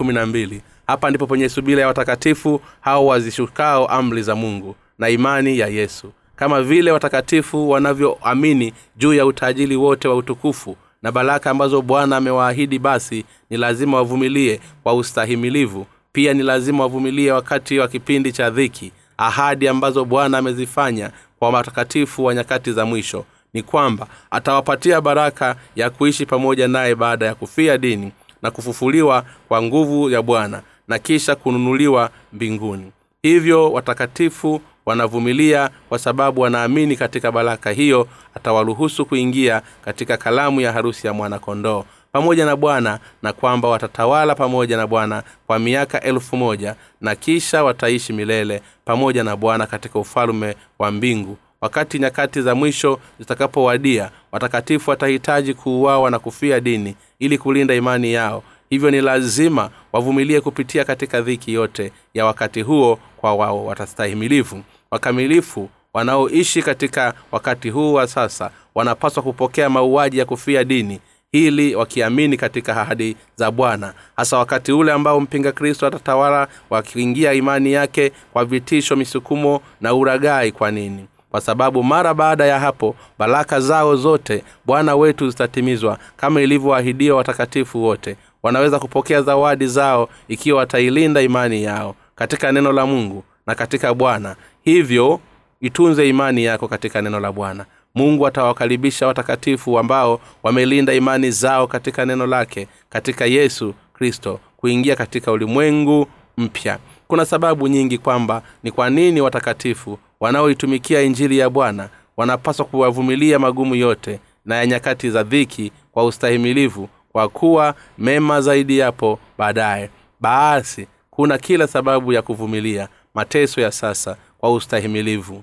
hapa 0.86 1.10
ndipo 1.10 1.26
penye 1.26 1.48
subira 1.48 1.80
ya 1.80 1.86
watakatifu 1.88 2.60
hao 2.80 3.06
wazishukao 3.06 3.86
amri 3.86 4.22
za 4.22 4.34
mungu 4.34 4.76
na 4.98 5.08
imani 5.08 5.58
ya 5.58 5.66
yesu 5.66 6.12
kama 6.36 6.62
vile 6.62 6.90
watakatifu 6.90 7.70
wanavyoamini 7.70 8.72
juu 8.96 9.14
ya 9.14 9.26
utajiri 9.26 9.76
wote 9.76 10.08
wa 10.08 10.16
utukufu 10.16 10.76
na 11.02 11.12
baraka 11.12 11.50
ambazo 11.50 11.82
bwana 11.82 12.16
amewaahidi 12.16 12.78
basi 12.78 13.24
ni 13.50 13.56
lazima 13.56 13.96
wavumilie 13.96 14.60
kwa 14.82 14.94
ustahimilivu. 14.94 15.86
Pia 16.12 16.34
ni 16.34 16.42
lazima 16.42 16.82
wavumilie 16.82 17.32
wakati 17.32 17.78
wa 17.78 17.88
kipindi 17.88 18.32
cha 18.32 18.50
dhiki 18.50 18.92
ahadi 19.18 19.68
ambazo 19.68 20.04
bwana 20.04 20.38
amezifanya 20.38 21.10
kwa 21.38 21.50
watakatifu 21.50 22.24
wa 22.24 22.34
nyakati 22.34 22.72
za 22.72 22.84
mwisho. 22.86 23.24
Ni 23.54 23.62
kwamba 23.62 24.06
atawapatia 24.30 25.00
baraka 25.00 25.56
ya 25.76 25.90
kuishi 25.90 26.26
pamoja 26.26 26.68
naye 26.68 26.94
baada 26.94 27.26
ya 27.26 27.34
kufia 27.34 27.78
dini 27.78 28.12
na 28.42 28.50
kufufuliwa 28.50 29.24
kwa 29.48 29.62
nguvu 29.62 30.10
ya 30.10 30.22
bwana 30.22 30.62
na 30.88 30.98
kisha 30.98 31.34
kununuliwa 31.34 32.10
mbinguni. 32.32 32.92
Hivyo 33.22 33.72
watakatifu 33.72 34.60
wanavumilia 34.86 35.70
kwa 35.88 35.98
sababu 35.98 36.40
wanaamini 36.40 36.96
katika 36.96 37.32
baraka 37.32 37.70
hiyo 37.70 38.08
atawaruhusu 38.34 39.06
kuingia 39.06 39.62
katika 39.84 40.16
kalamu 40.16 40.60
ya 40.60 40.72
harusi 40.72 41.06
ya 41.06 41.12
mwanakondoo. 41.12 41.84
Pamoja 42.12 42.46
na 42.46 42.56
bwana 42.56 42.98
na 43.22 43.32
kwamba 43.32 43.68
watatawala 43.68 44.34
pamoja 44.34 44.76
na 44.76 44.86
bwana 44.86 45.22
kwa 45.46 45.58
miaka 45.58 46.00
elfu 46.00 46.36
moja 46.36 46.74
na 47.00 47.14
kisha 47.14 47.64
wataishi 47.64 48.12
milele 48.12 48.62
pamoja 48.84 49.24
na 49.24 49.36
bwana 49.36 49.66
katika 49.66 49.98
ufalume 49.98 50.54
wa 50.78 50.90
mbingu. 50.90 51.36
Wakati 51.60 51.98
nyakati 51.98 52.42
za 52.42 52.54
mwisho 52.54 53.00
zitakapowadia 53.18 54.10
watakatifu 54.32 54.90
watahitaji 54.90 55.54
kuuawa 55.54 56.10
na 56.10 56.18
kufia 56.18 56.60
dini 56.60 56.96
ili 57.18 57.38
kulinda 57.38 57.74
imani 57.74 58.12
yao 58.12 58.42
hivyo 58.72 58.90
ni 58.90 59.00
lazima 59.00 59.70
wavumilie 59.92 60.40
kupitia 60.40 60.84
katika 60.84 61.20
dhiki 61.20 61.52
yote 61.52 61.92
ya 62.14 62.26
wakati 62.26 62.62
huo 62.62 62.98
kwa 63.16 63.34
wao 63.34 63.66
watastahimilivu 63.66 64.62
wakamilifu 64.90 65.68
wanaoishi 65.94 66.62
katika 66.62 67.14
wakati 67.32 67.70
huu 67.70 67.92
wa 67.94 68.06
sasa 68.06 68.50
wanapaswa 68.74 69.22
kupokea 69.22 69.70
mauaji 69.70 70.18
ya 70.18 70.24
kufia 70.24 70.64
dini 70.64 71.00
hili 71.32 71.74
wakiamini 71.74 72.36
katika 72.36 72.80
ahadi 72.80 73.16
za 73.36 73.50
bwana. 73.50 73.94
Hasa 74.16 74.38
wakati 74.38 74.72
ule 74.72 74.92
ambao 74.92 75.20
mpinga 75.20 75.52
kristo 75.52 75.86
atatawala 75.86 76.48
wakiingia 76.70 77.32
imani 77.32 77.72
yake 77.72 78.12
kwa 78.32 78.44
vitisho 78.44 78.96
misukumo 78.96 79.60
na 79.80 79.94
uragai 79.94 80.52
kwa 80.52 80.70
nini? 80.70 81.06
Kwa 81.30 81.40
sababu 81.40 81.82
mara 81.82 82.14
baada 82.14 82.46
ya 82.46 82.60
hapo 82.60 82.96
baraka 83.18 83.60
zao 83.60 83.96
zote 83.96 84.44
bwana 84.66 84.96
wetu 84.96 85.30
zitatimizwa 85.30 85.98
kama 86.16 86.40
ilivyoahidiwa 86.42 87.16
watakatifu 87.16 87.82
wote 87.84 88.16
wanaweza 88.42 88.78
kupokea 88.78 89.22
zawadi 89.22 89.66
zao 89.66 90.08
ikiwa 90.28 90.58
watailinda 90.58 91.20
imani 91.20 91.62
yao 91.62 91.94
katika 92.14 92.52
neno 92.52 92.72
la 92.72 92.86
mungu 92.86 93.24
na 93.46 93.54
katika 93.54 93.94
bwana. 93.94 94.36
Hivyo 94.62 95.20
itunze 95.60 96.08
imani 96.08 96.44
yako 96.44 96.68
katika 96.68 97.02
neno 97.02 97.20
la 97.20 97.32
bwana. 97.32 97.64
Mungu 97.94 98.26
atawakaribisha 98.26 99.06
watakatifu 99.06 99.78
ambao 99.78 100.20
wamelinda 100.42 100.94
imani 100.94 101.30
zao 101.30 101.66
katika 101.66 102.06
neno 102.06 102.26
lake 102.26 102.68
katika 102.90 103.26
yesu 103.26 103.74
kristo 103.94 104.40
kuingia 104.56 104.96
katika 104.96 105.32
ulimwengu 105.32 106.06
mpya. 106.36 106.78
Kuna 107.08 107.24
sababu 107.24 107.68
nyingi 107.68 107.98
kwamba 107.98 108.42
ni 108.62 108.70
kwa 108.70 108.90
nini 108.90 109.20
watakatifu 109.20 109.98
wanaoitumikia 110.20 111.02
injili 111.02 111.38
ya 111.38 111.50
bwana 111.50 111.88
wanapaswa 112.16 112.64
kuwavumilia 112.66 113.38
magumu 113.38 113.74
yote 113.74 114.20
na 114.44 114.56
ya 114.56 114.66
nyakati 114.66 115.10
za 115.10 115.22
dhiki 115.22 115.72
kwa 115.92 116.04
ustahimilivu 116.04 116.88
kwa 117.12 117.28
kuwa 117.28 117.74
mema 117.98 118.40
zaidi 118.40 118.78
yapo 118.78 119.18
baadaye. 119.38 119.90
Basi 120.20 120.86
kuna 121.10 121.38
kila 121.38 121.66
sababu 121.66 122.12
ya 122.12 122.22
kuvumilia 122.22 122.88
mateso 123.14 123.60
ya 123.60 123.70
sasa 123.72 124.16
kwa 124.38 124.52
ustahimilivu. 124.52 125.42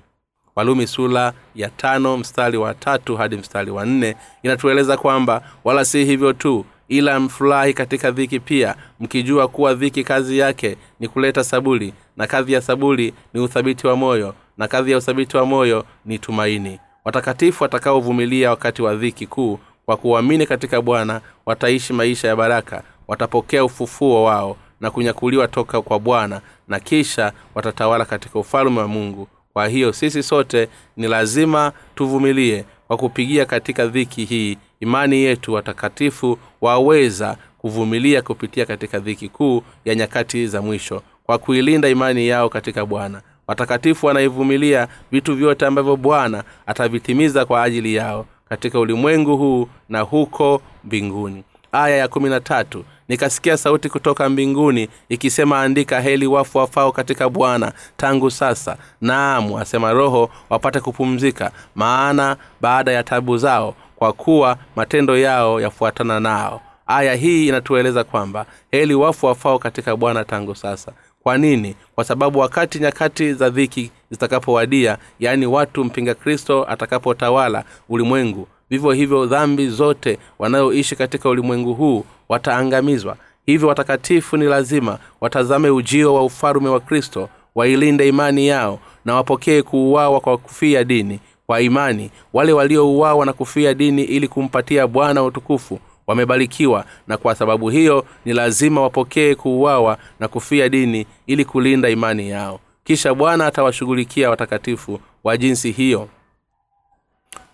Walumi 0.56 0.86
sula 0.86 1.32
ya 1.54 1.68
tano 1.68 2.16
mstari 2.16 2.58
wa 2.58 2.74
tatu 2.74 3.16
hadi 3.16 3.36
mstari 3.36 3.70
wa 3.70 3.86
nne 3.86 4.16
inatueleza 4.42 4.96
kwamba 4.96 5.42
wala 5.64 5.84
si 5.84 6.04
hivyo 6.04 6.32
tu 6.32 6.64
ila 6.88 7.20
mfurahi 7.20 7.74
katika 7.74 8.10
dhiki 8.10 8.40
pia 8.40 8.74
mkijua 9.00 9.48
kuwa 9.48 9.74
dhiki 9.74 10.04
kazi 10.04 10.38
yake 10.38 10.76
ni 11.00 11.08
kuleta 11.08 11.44
sabuli 11.44 11.94
na 12.16 12.26
kazi 12.26 12.52
ya 12.52 12.60
sabuli 12.60 13.14
ni 13.34 13.40
uthabiti 13.40 13.86
wa 13.86 13.96
moyo 13.96 14.34
na 14.58 14.68
kazi 14.68 14.90
ya 14.90 14.98
uthabiti 14.98 15.36
wa 15.36 15.46
moyo 15.46 15.84
ni 16.04 16.18
tumaini. 16.18 16.78
Watakatifu 17.04 17.62
watakaovumilia 17.64 18.50
wakati 18.50 18.82
wa 18.82 18.94
dhiki 18.94 19.26
kuu 19.26 19.58
kwa 19.90 19.96
kuamini 19.96 20.46
katika 20.46 20.82
bwana 20.82 21.20
wataishi 21.46 21.92
maisha 21.92 22.28
ya 22.28 22.36
baraka 22.36 22.82
watapokea 23.08 23.64
ufufuo 23.64 24.24
wao 24.24 24.56
na 24.80 24.90
kunyakuliwa 24.90 25.48
toka 25.48 25.82
kwa 25.82 25.98
bwana 25.98 26.40
na 26.68 26.80
kisha 26.80 27.32
watatawala 27.54 28.04
katika 28.04 28.38
ufalume 28.38 28.80
wa 28.80 28.88
mungu. 28.88 29.28
Kwa 29.52 29.68
hiyo 29.68 29.92
sisi 29.92 30.22
sote 30.22 30.68
ni 30.96 31.08
lazima 31.08 31.72
tuvumilie 31.94 32.64
kwa 32.86 32.96
kupigia 32.96 33.44
katika 33.44 33.86
dhiki 33.86 34.24
hii. 34.24 34.58
Imani 34.80 35.16
yetu 35.22 35.52
watakatifu 35.52 36.38
waweza 36.60 37.36
kuvumilia 37.58 38.22
kupitia 38.22 38.66
katika 38.66 38.98
dhiki 38.98 39.28
kuu 39.28 39.62
ya 39.84 39.94
nyakati 39.94 40.46
za 40.46 40.62
mwisho. 40.62 41.02
Kwa 41.24 41.38
kuilinda 41.38 41.88
imani 41.88 42.28
yao 42.28 42.48
katika 42.48 42.86
bwana 42.86 43.22
watakatifu 43.46 44.06
wanaivumilia 44.06 44.88
vitu 45.12 45.34
vyote 45.36 45.66
ambavyo 45.66 45.96
bwana 45.96 46.44
atavitimiza 46.66 47.44
kwa 47.44 47.62
ajili 47.62 47.94
yao 47.94 48.26
katika 48.50 48.78
ulimwengu 48.80 49.36
huu 49.36 49.68
na 49.88 50.00
huko 50.00 50.62
mbinguni. 50.84 51.44
Aya 51.72 51.96
ya 51.96 52.08
kumi 52.08 52.28
na 52.30 52.40
tatu 52.40 52.84
nikasikia 53.08 53.56
sauti 53.56 53.88
kutoka 53.88 54.28
mbinguni 54.28 54.88
ikisema 55.08 55.60
andika 55.62 56.00
heli 56.00 56.26
wafu 56.26 56.58
wafao 56.58 56.92
katika 56.92 57.28
bwana 57.28 57.72
tangu 57.96 58.30
sasa. 58.30 58.76
Naam 59.00 59.54
asema 59.54 59.92
roho 59.92 60.30
wapate 60.50 60.80
kupumzika 60.80 61.50
maana 61.74 62.36
baada 62.60 62.92
ya 62.92 63.02
tabu 63.02 63.38
zao 63.38 63.74
kwa 63.96 64.12
kuwa 64.12 64.56
matendo 64.76 65.18
yao 65.18 65.60
yafuatana 65.60 66.20
nao. 66.20 66.60
Aya 66.86 67.14
hii 67.14 67.48
inatueleza 67.48 68.04
kwamba 68.04 68.46
heli 68.70 68.94
wafu 68.94 69.26
wafao 69.26 69.58
katika 69.58 69.96
bwana 69.96 70.24
tangu 70.24 70.54
sasa 70.54 70.92
kwa 71.22 71.38
nini? 71.38 71.74
Kwa 71.94 72.04
sababu 72.04 72.38
wakati 72.38 72.78
nyakati 72.78 73.32
za 73.34 73.50
dhiki 73.50 73.90
zitakapowadia 74.10 74.98
yaani 75.20 75.46
watu 75.46 75.84
mpinga 75.84 76.14
kristo 76.14 76.66
atakapotawala 76.68 77.64
ulimwengu 77.88 78.48
vivyo 78.70 78.92
hivyo 78.92 79.26
dhambi 79.26 79.68
zote 79.68 80.18
wanayoishi 80.38 80.96
katika 80.96 81.28
ulimwengu 81.28 81.74
huu 81.74 82.04
wataangamizwa. 82.28 83.16
Hivyo 83.46 83.68
watakatifu 83.68 84.36
ni 84.36 84.44
lazima 84.44 84.98
watazame 85.20 85.70
ujio 85.70 86.14
wa 86.14 86.24
ufalume 86.24 86.68
wa 86.68 86.80
kristo 86.80 87.28
wailinde 87.54 88.08
imani 88.08 88.46
yao 88.48 88.78
na 89.04 89.14
wapokee 89.14 89.62
kuuawa 89.62 90.20
kwa 90.20 90.38
kufia 90.38 90.84
dini. 90.84 91.20
Kwa 91.46 91.60
imani 91.60 92.10
wale 92.32 92.52
waliouawa 92.52 93.26
na 93.26 93.32
kufia 93.32 93.74
dini 93.74 94.02
ili 94.04 94.28
kumpatia 94.28 94.86
bwana 94.86 95.22
utukufu 95.22 95.78
wamebarikiwa 96.10 96.84
na 97.08 97.16
kwa 97.16 97.34
sababu 97.34 97.68
hiyo 97.68 98.04
ni 98.24 98.32
lazima 98.32 98.80
wapokee 98.80 99.34
kuuawa 99.34 99.98
na 100.20 100.28
kufia 100.28 100.68
dini 100.68 101.06
ili 101.26 101.44
kulinda 101.44 101.88
imani 101.88 102.30
yao. 102.30 102.60
Kisha 102.84 103.14
bwana 103.14 103.46
atawashughulikia 103.46 104.30
watakatifu 104.30 105.00
wa 105.24 105.36
jinsi 105.36 105.70
hiyo 105.70 106.08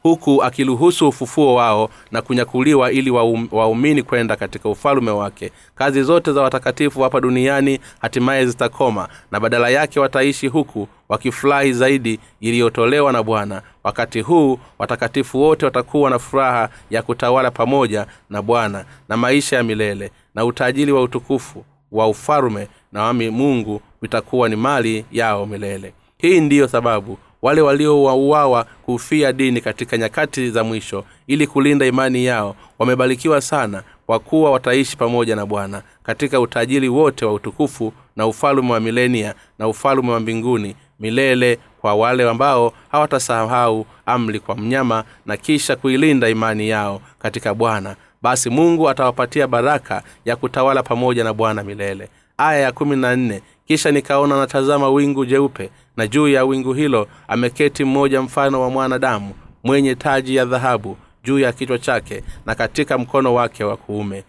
huku 0.08 0.42
akiruhusu 0.42 1.08
ufufuo 1.08 1.54
wao 1.54 1.90
na 2.10 2.22
kunyakuliwa 2.22 2.92
ili 2.92 3.10
waumini 3.50 4.02
kwenda 4.02 4.36
katika 4.36 4.68
ufalume 4.68 5.10
wake. 5.10 5.50
Kazi 5.74 6.02
zote 6.02 6.32
za 6.32 6.42
watakatifu 6.42 7.00
hapa 7.02 7.20
duniani 7.20 7.80
hatimaye 8.00 8.46
zitakoma 8.46 9.08
na 9.30 9.40
badala 9.40 9.68
yake 9.68 10.00
wataishi 10.00 10.46
huku 10.48 10.88
wakifurahi 11.08 11.72
zaidi 11.72 12.18
iliyotolewa 12.40 13.12
na 13.12 13.22
bwana. 13.22 13.62
Wakati 13.84 14.20
huu 14.20 14.58
watakatifu 14.78 15.40
wote 15.40 15.64
watakuwa 15.64 16.10
na 16.10 16.18
furaha 16.18 16.68
ya 16.90 17.02
kutawala 17.02 17.50
pamoja 17.50 18.06
na 18.30 18.42
bwana 18.42 18.84
na 19.08 19.16
maisha 19.16 19.56
ya 19.56 19.62
milele 19.62 20.10
na 20.34 20.44
utajiri 20.44 20.92
wa 20.92 21.02
utukufu 21.02 21.64
wa 21.92 22.08
ufalume 22.08 22.68
na 22.92 23.02
wami 23.02 23.30
mungu 23.30 23.80
vitakuwa 24.02 24.48
ni 24.48 24.56
mali 24.56 25.04
yao 25.12 25.46
milele. 25.46 25.92
Hii 26.18 26.40
ndiyo 26.40 26.68
sababu 26.68 27.18
wale 27.46 27.60
waliowauawa 27.60 28.64
kufia 28.82 29.32
dini 29.32 29.60
katika 29.60 29.96
nyakati 29.96 30.50
za 30.50 30.64
mwisho 30.64 31.04
ili 31.26 31.46
kulinda 31.46 31.86
imani 31.86 32.24
yao 32.24 32.56
wamebarikiwa 32.78 33.40
sana 33.40 33.82
kwa 34.06 34.18
kuwa 34.18 34.50
wataishi 34.50 34.96
pamoja 34.96 35.36
na 35.36 35.46
bwana 35.46 35.82
katika 36.02 36.40
utajiri 36.40 36.88
wote 36.88 37.24
wa 37.24 37.32
utukufu 37.32 37.92
na 38.16 38.26
ufalume 38.26 38.72
wa 38.72 38.80
milenia 38.80 39.34
na 39.58 39.68
ufalume 39.68 40.10
wa 40.12 40.20
mbinguni 40.20 40.76
milele 41.00 41.58
kwa 41.80 41.94
wale 41.94 42.28
ambao 42.30 42.72
hawatasahau 42.88 43.86
amri 44.06 44.40
kwa 44.40 44.56
mnyama 44.56 45.04
na 45.26 45.36
kisha 45.36 45.76
kuilinda 45.76 46.28
imani 46.28 46.68
yao 46.68 47.00
katika 47.18 47.54
bwana. 47.54 47.96
Basi 48.22 48.50
mungu 48.50 48.88
atawapatia 48.88 49.46
baraka 49.46 50.02
ya 50.24 50.36
kutawala 50.36 50.82
pamoja 50.82 51.24
na 51.24 51.32
bwana 51.32 51.64
milele 51.64 52.08
aya 52.38 52.60
ya 52.60 52.72
kumi 52.72 52.96
na 52.96 53.16
nne. 53.16 53.42
Kisha 53.66 53.90
nikaona 53.90 54.38
natazama 54.38 54.88
wingu 54.90 55.24
jeupe 55.26 55.70
na 55.96 56.06
juu 56.06 56.28
ya 56.28 56.44
wingu 56.44 56.72
hilo 56.72 57.08
ameketi 57.28 57.84
mmoja 57.84 58.22
mfano 58.22 58.60
wa 58.60 58.70
mwanadamu 58.70 59.34
mwenye 59.64 59.94
taji 59.94 60.36
ya 60.36 60.44
dhahabu 60.44 60.96
juu 61.24 61.38
ya 61.38 61.52
kichwa 61.52 61.78
chake 61.78 62.22
na 62.46 62.54
katika 62.54 62.98
mkono 62.98 63.34
wake 63.34 63.64
wa 63.64 63.76
kuume 63.76 64.24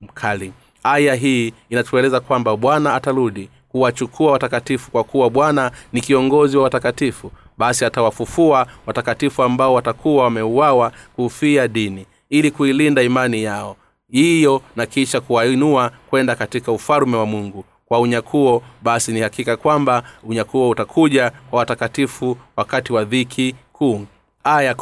mkali. 0.00 0.52
Aya 0.82 1.14
hii 1.14 1.52
inatueleza 1.70 2.20
kwamba 2.20 2.56
bwana 2.56 2.94
atarudi 2.94 3.48
kuwachukua 3.68 4.32
watakatifu 4.32 4.90
kwa 4.90 5.04
kuwa 5.04 5.30
bwana 5.30 5.70
ni 5.92 6.00
kiongozi 6.00 6.56
wa 6.56 6.62
watakatifu. 6.62 7.32
Basi 7.58 7.84
atawafufua 7.84 8.66
watakatifu 8.86 9.42
ambao 9.42 9.74
watakuwa 9.74 10.24
wameuawa 10.24 10.92
kuufia 11.16 11.68
dini 11.68 12.06
ili 12.30 12.50
kuilinda 12.50 13.02
imani 13.02 13.42
yao 13.42 13.76
hiyo 14.12 14.62
na 14.76 14.86
kisha 14.86 15.20
kuwainua 15.20 15.90
kwenda 16.10 16.34
katika 16.34 16.72
ufalume 16.72 17.16
wa 17.16 17.26
mungu. 17.26 17.64
Kwa 17.86 18.00
unyakuo 18.00 18.62
basi 18.82 19.12
ni 19.12 19.20
hakika 19.20 19.56
kwamba 19.56 20.02
unyakuo 20.22 20.68
utakuja 20.68 21.30
kwa 21.50 21.58
watakatifu 21.58 22.36
wakati 22.56 22.92
wa 22.92 23.04
dhiki 23.04 23.54
kuu. 23.72 24.06
Aya 24.44 24.74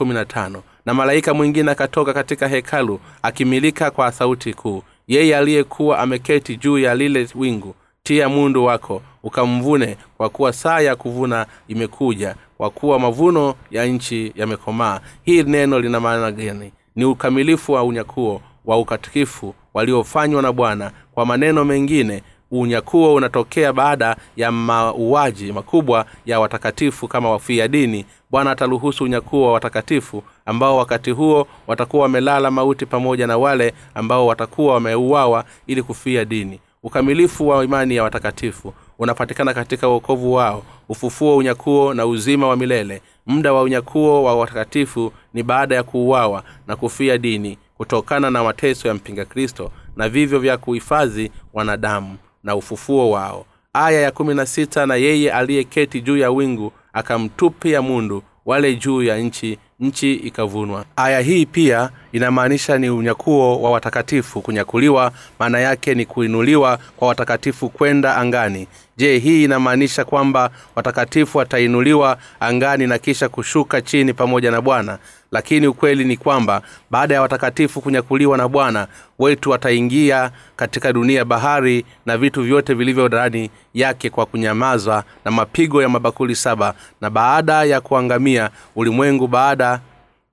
na 0.87 0.95
malaika 0.95 1.35
mwingine 1.35 1.71
akatoka 1.71 2.13
katika 2.15 2.49
hekalu 2.49 3.01
akimilika 3.23 3.91
kwa 3.91 4.13
sauti 4.13 4.55
kuu. 4.55 4.83
Yeye 5.09 5.37
aliyekuwa 5.37 5.99
ameketi 5.99 6.57
juu 6.57 6.79
ya 6.79 6.95
lile 6.95 7.29
wingu 7.35 7.75
tia 8.03 8.29
mundu 8.29 8.65
wako 8.65 9.03
ukamvune 9.23 9.97
kwa 10.17 10.29
kuwa 10.29 10.53
saa 10.53 10.81
ya 10.81 10.97
kuvuna 10.97 11.47
imekuja 11.69 12.35
kwa 12.57 12.71
kuwa 12.71 12.99
mavuno 12.99 13.55
ya 13.71 13.87
nchi 13.87 14.33
yamekomaa. 14.37 15.01
Hii 15.23 15.43
neno 15.43 15.79
lina 15.81 16.01
maana 16.01 16.33
gani? 16.33 16.73
Ni 16.97 17.05
ukamilifu 17.05 17.73
wa 17.73 17.83
unyakuo 17.85 18.43
wa 18.71 18.79
ukatikifu 18.79 19.55
waliofanywa 19.75 20.43
na 20.43 20.53
bwana. 20.53 20.91
Kwa 21.15 21.27
maneno 21.27 21.65
mengine 21.65 22.23
unyakuo 22.51 23.15
unatokea 23.15 23.73
baada 23.73 24.17
ya 24.37 24.53
mauaji 24.53 25.53
makubwa 25.53 26.07
ya 26.27 26.41
watakatifu 26.41 27.09
kama 27.09 27.31
wafia 27.31 27.69
dini. 27.69 28.07
Bwana 28.31 28.51
ataruhusu 28.51 29.05
unyakuo 29.05 29.47
wa 29.47 29.53
watakatifu 29.53 30.23
ambao 30.47 30.77
wakati 30.77 31.11
huo 31.11 31.47
watakuwa 31.67 32.03
wamelala 32.03 32.51
mauti 32.51 32.87
pamoja 32.87 33.27
na 33.27 33.39
wale 33.39 33.75
ambao 33.95 34.27
watakuwa 34.27 34.75
wameuawa 34.75 35.45
ili 35.67 35.83
kufia 35.83 36.25
dini. 36.25 36.61
Ukamilifu 36.83 37.49
wa 37.49 37.65
imani 37.65 37.97
ya 37.97 38.03
watakatifu 38.03 38.75
unapatikana 38.99 39.55
katika 39.55 39.89
uokovu 39.89 40.33
wao. 40.35 40.63
Ufufuo 40.89 41.37
unyakuo 41.37 41.95
na 41.95 42.07
uzima 42.07 42.49
wa 42.49 42.57
milele. 42.57 43.03
Muda 43.27 43.53
wa 43.53 43.63
unyakuo 43.63 44.23
wa 44.25 44.35
watakatifu 44.37 45.13
ni 45.35 45.43
baada 45.43 45.75
ya 45.75 45.83
kuuawa 45.83 46.43
na 46.67 46.77
kufia 46.77 47.19
dini 47.19 47.59
kutokana 47.81 48.31
na 48.31 48.45
mateso 48.45 48.89
ya 48.89 48.95
mpinga 48.95 49.25
kristo 49.25 49.73
na 49.97 50.09
vivyo 50.09 50.39
vya 50.39 50.57
kuhifadhi 50.59 51.31
wanadamu 51.53 52.17
na 52.45 52.57
ufufuo 52.57 53.11
wao. 53.11 53.47
Aya 53.73 54.01
ya 54.01 54.11
kumi 54.11 54.35
na 54.35 54.47
sita 54.47 54.87
na 54.87 54.95
yeye 54.97 55.33
aliyeketi 55.33 56.01
juu 56.01 56.17
ya 56.17 56.31
wingu 56.31 56.73
akamtupia 56.93 57.83
mundu 57.83 58.23
wale 58.47 58.75
juu 58.77 59.03
ya 59.03 59.19
nchi 59.19 59.59
nchi 59.81 60.15
ikavunwa. 60.15 60.85
Aya 60.97 61.21
hii 61.21 61.47
pia 61.47 61.91
inamaanisha 62.13 62.79
ni 62.79 62.91
unyakuo 62.91 63.63
wa 63.63 63.71
watakatifu 63.71 64.41
kunyakuliwa 64.43 65.13
maana 65.39 65.59
yake 65.61 65.95
ni 65.95 66.07
kuinuliwa 66.07 66.79
kwa 66.97 67.09
watakatifu 67.09 67.69
kwenda 67.69 68.17
angani. 68.17 68.69
Je 68.97 69.19
hii 69.19 69.45
inamaanisha 69.45 70.05
kwamba 70.05 70.51
watakatifu 70.77 71.39
watainuliwa 71.39 72.19
angani 72.41 72.87
na 72.87 72.99
kisha 72.99 73.29
kushuka 73.29 73.83
chini 73.83 74.13
pamoja 74.15 74.51
na 74.51 74.61
bwana? 74.61 74.99
Lakini 75.33 75.67
ukweli 75.67 76.05
ni 76.05 76.17
kwamba 76.17 76.63
baada 76.91 77.15
ya 77.15 77.23
watakatifu 77.23 77.81
kunyakuliwa 77.81 78.37
na 78.39 78.49
bwana 78.49 78.87
wetu 79.19 79.51
wataingia 79.51 80.31
katika 80.57 80.93
dunia 80.93 81.25
bahari 81.25 81.85
na 82.07 82.19
vitu 82.19 82.43
vyote 82.43 82.75
vilivyo 82.75 83.09
ndani 83.09 83.51
yake 83.75 84.11
kwa 84.11 84.27
kunyamazwa 84.27 85.05
na 85.25 85.31
mapigo 85.31 85.83
ya 85.83 85.89
mabakuli 85.89 86.35
saba. 86.37 86.75
Na 87.01 87.11
baada 87.11 87.65
ya 87.65 87.81
kuangamia 87.81 88.51
ulimwengu 88.77 89.27
baada 89.27 89.70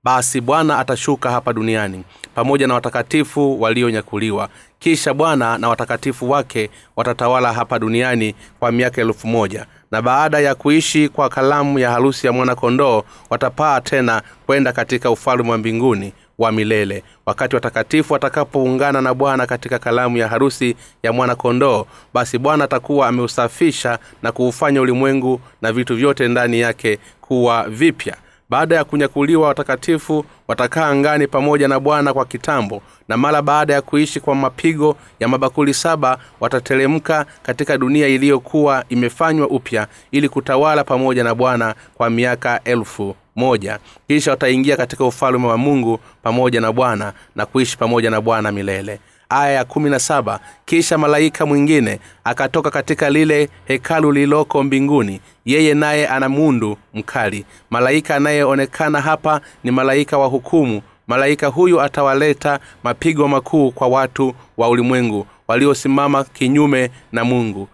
basi 0.04 0.40
bwana 0.40 0.78
atashuka 0.78 1.30
hapa 1.30 1.52
duniani 1.52 2.04
pamoja 2.34 2.66
na 2.66 2.74
watakatifu 2.74 3.60
walionyakuliwa. 3.62 4.48
Kisha 4.78 5.14
bwana 5.14 5.58
na 5.58 5.68
watakatifu 5.68 6.30
wake 6.30 6.70
watatawala 6.96 7.52
hapa 7.52 7.78
duniani 7.78 8.34
kwa 8.60 8.72
miaka 8.72 9.00
elfu 9.02 9.26
moja. 9.26 9.66
Na 9.90 10.02
baada 10.02 10.40
ya 10.40 10.54
kuishi 10.54 11.08
kwa 11.08 11.28
kalamu 11.28 11.78
ya 11.78 11.90
harusi 11.90 12.26
ya 12.26 12.32
mwana-kondoo 12.32 13.02
watapaa 13.30 13.80
tena 13.80 14.22
kwenda 14.46 14.72
katika 14.72 15.10
ufalme 15.10 15.50
wa 15.50 15.58
mbinguni 15.58 16.12
wa 16.38 16.52
milele. 16.52 17.02
Wakati 17.26 17.54
watakatifu 17.54 18.12
watakapoungana 18.12 19.00
na 19.00 19.14
bwana 19.14 19.46
katika 19.46 19.78
kalamu 19.78 20.16
ya 20.16 20.28
harusi 20.28 20.76
ya 21.02 21.12
mwana-kondoo 21.12 21.86
basi 22.14 22.38
bwana 22.38 22.64
atakuwa 22.64 23.08
ameusafisha 23.08 23.98
na 24.22 24.32
kuufanya 24.32 24.80
ulimwengu 24.80 25.40
na 25.62 25.72
vitu 25.72 25.96
vyote 25.96 26.28
ndani 26.28 26.60
yake 26.60 26.98
kuwa 27.20 27.68
vipya 27.68 28.16
baada 28.50 28.76
ya 28.76 28.84
kunyakuliwa 28.84 29.48
watakatifu 29.48 30.24
watakaa 30.48 30.86
angani 30.86 31.26
pamoja 31.26 31.68
na 31.68 31.80
bwana 31.80 32.12
kwa 32.14 32.24
kitambo 32.24 32.82
na 33.08 33.16
mara 33.16 33.42
baada 33.42 33.74
ya 33.74 33.82
kuishi 33.82 34.20
kwa 34.20 34.34
mapigo 34.34 34.96
ya 35.20 35.28
mabakuli 35.28 35.74
saba 35.74 36.18
watatelemka 36.40 37.26
katika 37.42 37.78
dunia 37.78 38.06
iliyokuwa 38.08 38.84
imefanywa 38.88 39.48
upya 39.48 39.86
ili 40.10 40.28
kutawala 40.28 40.84
pamoja 40.84 41.24
na 41.24 41.34
bwana 41.34 41.74
kwa 41.94 42.10
miaka 42.10 42.60
elfu 42.64 43.16
moja. 43.36 43.78
Kisha 44.08 44.30
wataingia 44.30 44.76
katika 44.76 45.04
ufalme 45.04 45.46
wa 45.46 45.58
mungu 45.58 46.00
pamoja 46.22 46.60
na 46.60 46.72
bwana 46.72 47.12
na 47.36 47.46
kuishi 47.46 47.78
pamoja 47.78 48.10
na 48.10 48.20
bwana 48.20 48.52
milele 48.52 49.00
aya 49.28 49.52
ya 49.52 49.64
kumi 49.64 49.90
na 49.90 49.98
saba 49.98 50.40
kisha 50.64 50.98
malaika 50.98 51.46
mwingine 51.46 52.00
akatoka 52.24 52.70
katika 52.70 53.10
lile 53.10 53.48
hekalu 53.64 54.12
lililoko 54.12 54.62
mbinguni. 54.62 55.20
Yeye 55.44 55.74
naye 55.74 56.08
ana 56.08 56.28
mundu 56.28 56.76
mkali. 56.94 57.44
Malaika 57.70 58.16
anayeonekana 58.16 59.00
hapa 59.00 59.40
ni 59.64 59.70
malaika 59.70 60.18
wa 60.18 60.26
hukumu. 60.26 60.82
Malaika 61.06 61.46
huyu 61.46 61.80
atawaleta 61.80 62.60
mapigo 62.84 63.28
makuu 63.28 63.70
kwa 63.70 63.88
watu 63.88 64.34
wa 64.56 64.68
ulimwengu 64.68 65.26
waliosimama 65.48 66.24
kinyume 66.24 66.90
na 67.12 67.24
mungu 67.24 67.68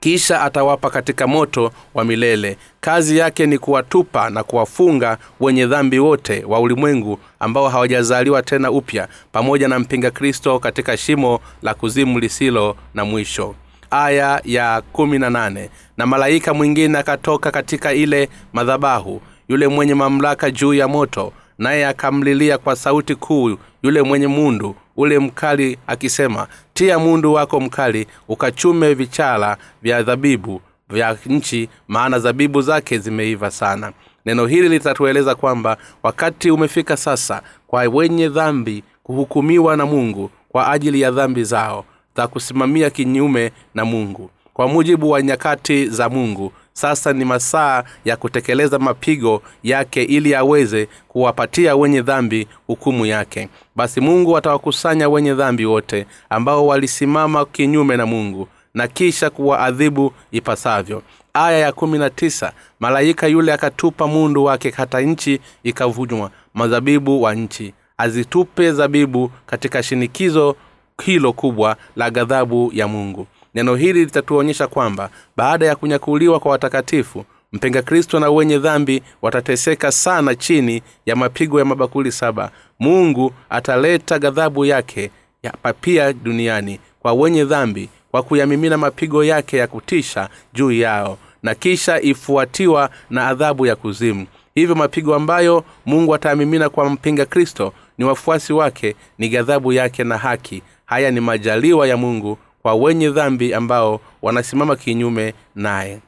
kisha 0.00 0.42
atawapa 0.42 0.90
katika 0.90 1.26
moto 1.26 1.70
wa 1.94 2.04
milele. 2.04 2.56
Kazi 2.80 3.18
yake 3.18 3.46
ni 3.46 3.58
kuwatupa 3.58 4.30
na 4.30 4.42
kuwafunga 4.42 5.18
wenye 5.40 5.66
dhambi 5.66 5.98
wote 5.98 6.44
wa 6.48 6.60
ulimwengu 6.60 7.18
ambao 7.40 7.68
hawajazaliwa 7.68 8.42
tena 8.42 8.70
upya 8.70 9.08
pamoja 9.32 9.68
na 9.68 9.78
mpinga 9.78 10.10
kristo 10.10 10.58
katika 10.58 10.96
shimo 10.96 11.40
la 11.62 11.74
kuzimu 11.74 12.18
lisilo 12.18 12.76
na 12.94 13.04
mwisho. 13.04 13.54
Aya 13.90 14.40
ya 14.44 14.82
kumi 14.92 15.18
na 15.18 15.30
nane. 15.30 15.70
Na 15.96 16.06
malaika 16.06 16.54
mwingine 16.54 16.98
akatoka 16.98 17.50
katika 17.50 17.92
ile 17.94 18.28
madhabahu 18.52 19.20
yule 19.48 19.68
mwenye 19.68 19.94
mamlaka 19.94 20.50
juu 20.50 20.74
ya 20.74 20.88
moto 20.88 21.32
naye 21.58 21.86
akamlilia 21.86 22.58
kwa 22.58 22.76
sauti 22.76 23.14
kuu 23.14 23.56
yule 23.82 24.02
mwenye 24.02 24.26
mundu 24.26 24.74
ule 24.96 25.18
mkali 25.18 25.78
akisema 25.86 26.46
tia 26.74 26.98
mundu 26.98 27.32
wako 27.32 27.60
mkali 27.60 28.06
ukachume 28.28 28.94
vichala 28.94 29.56
vya 29.82 30.02
dhabibu 30.02 30.60
vya 30.90 31.16
nchi 31.26 31.68
maana 31.88 32.18
zabibu 32.18 32.62
zake 32.62 32.98
zimeiva 32.98 33.50
sana. 33.50 33.92
Neno 34.26 34.46
hili 34.46 34.68
litatueleza 34.68 35.34
kwamba 35.34 35.76
wakati 36.02 36.50
umefika 36.50 36.96
sasa 36.96 37.42
kwa 37.66 37.82
wenye 37.82 38.28
dhambi 38.28 38.82
kuhukumiwa 39.02 39.76
na 39.76 39.86
mungu 39.86 40.30
kwa 40.48 40.72
ajili 40.72 41.00
ya 41.00 41.10
dhambi 41.10 41.44
zao 41.44 41.84
za 42.16 42.28
kusimamia 42.28 42.90
kinyume 42.90 43.52
na 43.74 43.84
mungu. 43.84 44.30
Kwa 44.54 44.68
mujibu 44.68 45.10
wa 45.10 45.22
nyakati 45.22 45.86
za 45.86 46.08
mungu 46.08 46.52
sasa 46.76 47.12
ni 47.12 47.24
masaa 47.24 47.84
ya 48.04 48.16
kutekeleza 48.16 48.78
mapigo 48.78 49.42
yake 49.62 50.02
ili 50.02 50.34
aweze 50.34 50.88
kuwapatia 51.08 51.76
wenye 51.76 52.02
dhambi 52.02 52.48
hukumu 52.66 53.06
yake. 53.06 53.48
Basi 53.76 54.00
mungu 54.00 54.36
atawakusanya 54.36 55.08
wenye 55.08 55.34
dhambi 55.34 55.64
wote 55.66 56.06
ambao 56.30 56.66
walisimama 56.66 57.44
kinyume 57.44 57.96
na 57.96 58.06
mungu 58.06 58.48
na 58.74 58.88
kisha 58.88 59.30
kuwaadhibu 59.30 60.12
ipasavyo. 60.32 61.02
Aya 61.34 61.58
ya 61.58 61.72
kumi 61.72 61.98
na 61.98 62.10
tisa 62.10 62.52
malaika 62.80 63.26
yule 63.26 63.52
akatupa 63.52 64.06
mundu 64.06 64.44
wake 64.44 64.70
hata 64.70 65.00
nchi 65.00 65.40
ikavunwa 65.64 66.30
madhabibu 66.54 67.22
wa 67.22 67.34
nchi. 67.34 67.74
Azitupe 67.98 68.72
zabibu 68.72 69.30
katika 69.46 69.82
shinikizo 69.82 70.56
hilo 71.04 71.32
kubwa 71.32 71.76
la 71.96 72.10
ghadhabu 72.10 72.70
ya 72.74 72.88
mungu 72.88 73.26
neno 73.56 73.74
hili 73.74 74.00
litatuonyesha 74.04 74.66
kwamba 74.66 75.10
baada 75.36 75.66
ya 75.66 75.76
kunyakuliwa 75.76 76.40
kwa 76.40 76.50
watakatifu 76.50 77.24
mpinga 77.52 77.82
kristo 77.82 78.20
na 78.20 78.30
wenye 78.30 78.58
dhambi 78.58 79.02
watateseka 79.22 79.92
sana 79.92 80.34
chini 80.34 80.82
ya 81.06 81.16
mapigo 81.16 81.58
ya 81.58 81.64
mabakuli 81.64 82.12
saba. 82.12 82.50
Mungu 82.78 83.32
ataleta 83.50 84.18
ghadhabu 84.18 84.64
yake 84.64 85.10
ya 85.42 85.52
papia 85.62 86.12
duniani 86.12 86.80
kwa 87.00 87.12
wenye 87.12 87.44
dhambi 87.44 87.88
kwa 88.10 88.22
kuyamimina 88.22 88.78
mapigo 88.78 89.24
yake 89.24 89.56
ya 89.56 89.66
kutisha 89.66 90.28
juu 90.52 90.72
yao 90.72 91.18
na 91.42 91.54
kisha 91.54 92.00
ifuatiwa 92.00 92.90
na 93.10 93.26
adhabu 93.28 93.66
ya 93.66 93.76
kuzimu. 93.76 94.26
Hivyo 94.54 94.74
mapigo 94.74 95.14
ambayo 95.14 95.64
mungu 95.86 96.14
atayamimina 96.14 96.68
kwa 96.68 96.90
mpinga 96.90 97.26
kristo 97.26 97.72
ni 97.98 98.04
wafuasi 98.04 98.52
wake 98.52 98.96
ni 99.18 99.28
ghadhabu 99.28 99.72
yake 99.72 100.04
na 100.04 100.18
haki. 100.18 100.62
Haya 100.86 101.10
ni 101.10 101.20
majaliwa 101.20 101.88
ya 101.88 101.96
mungu 101.96 102.38
kwa 102.66 102.74
wenye 102.74 103.10
dhambi 103.10 103.54
ambao 103.54 104.00
wanasimama 104.22 104.76
kinyume 104.76 105.34
naye. 105.54 105.98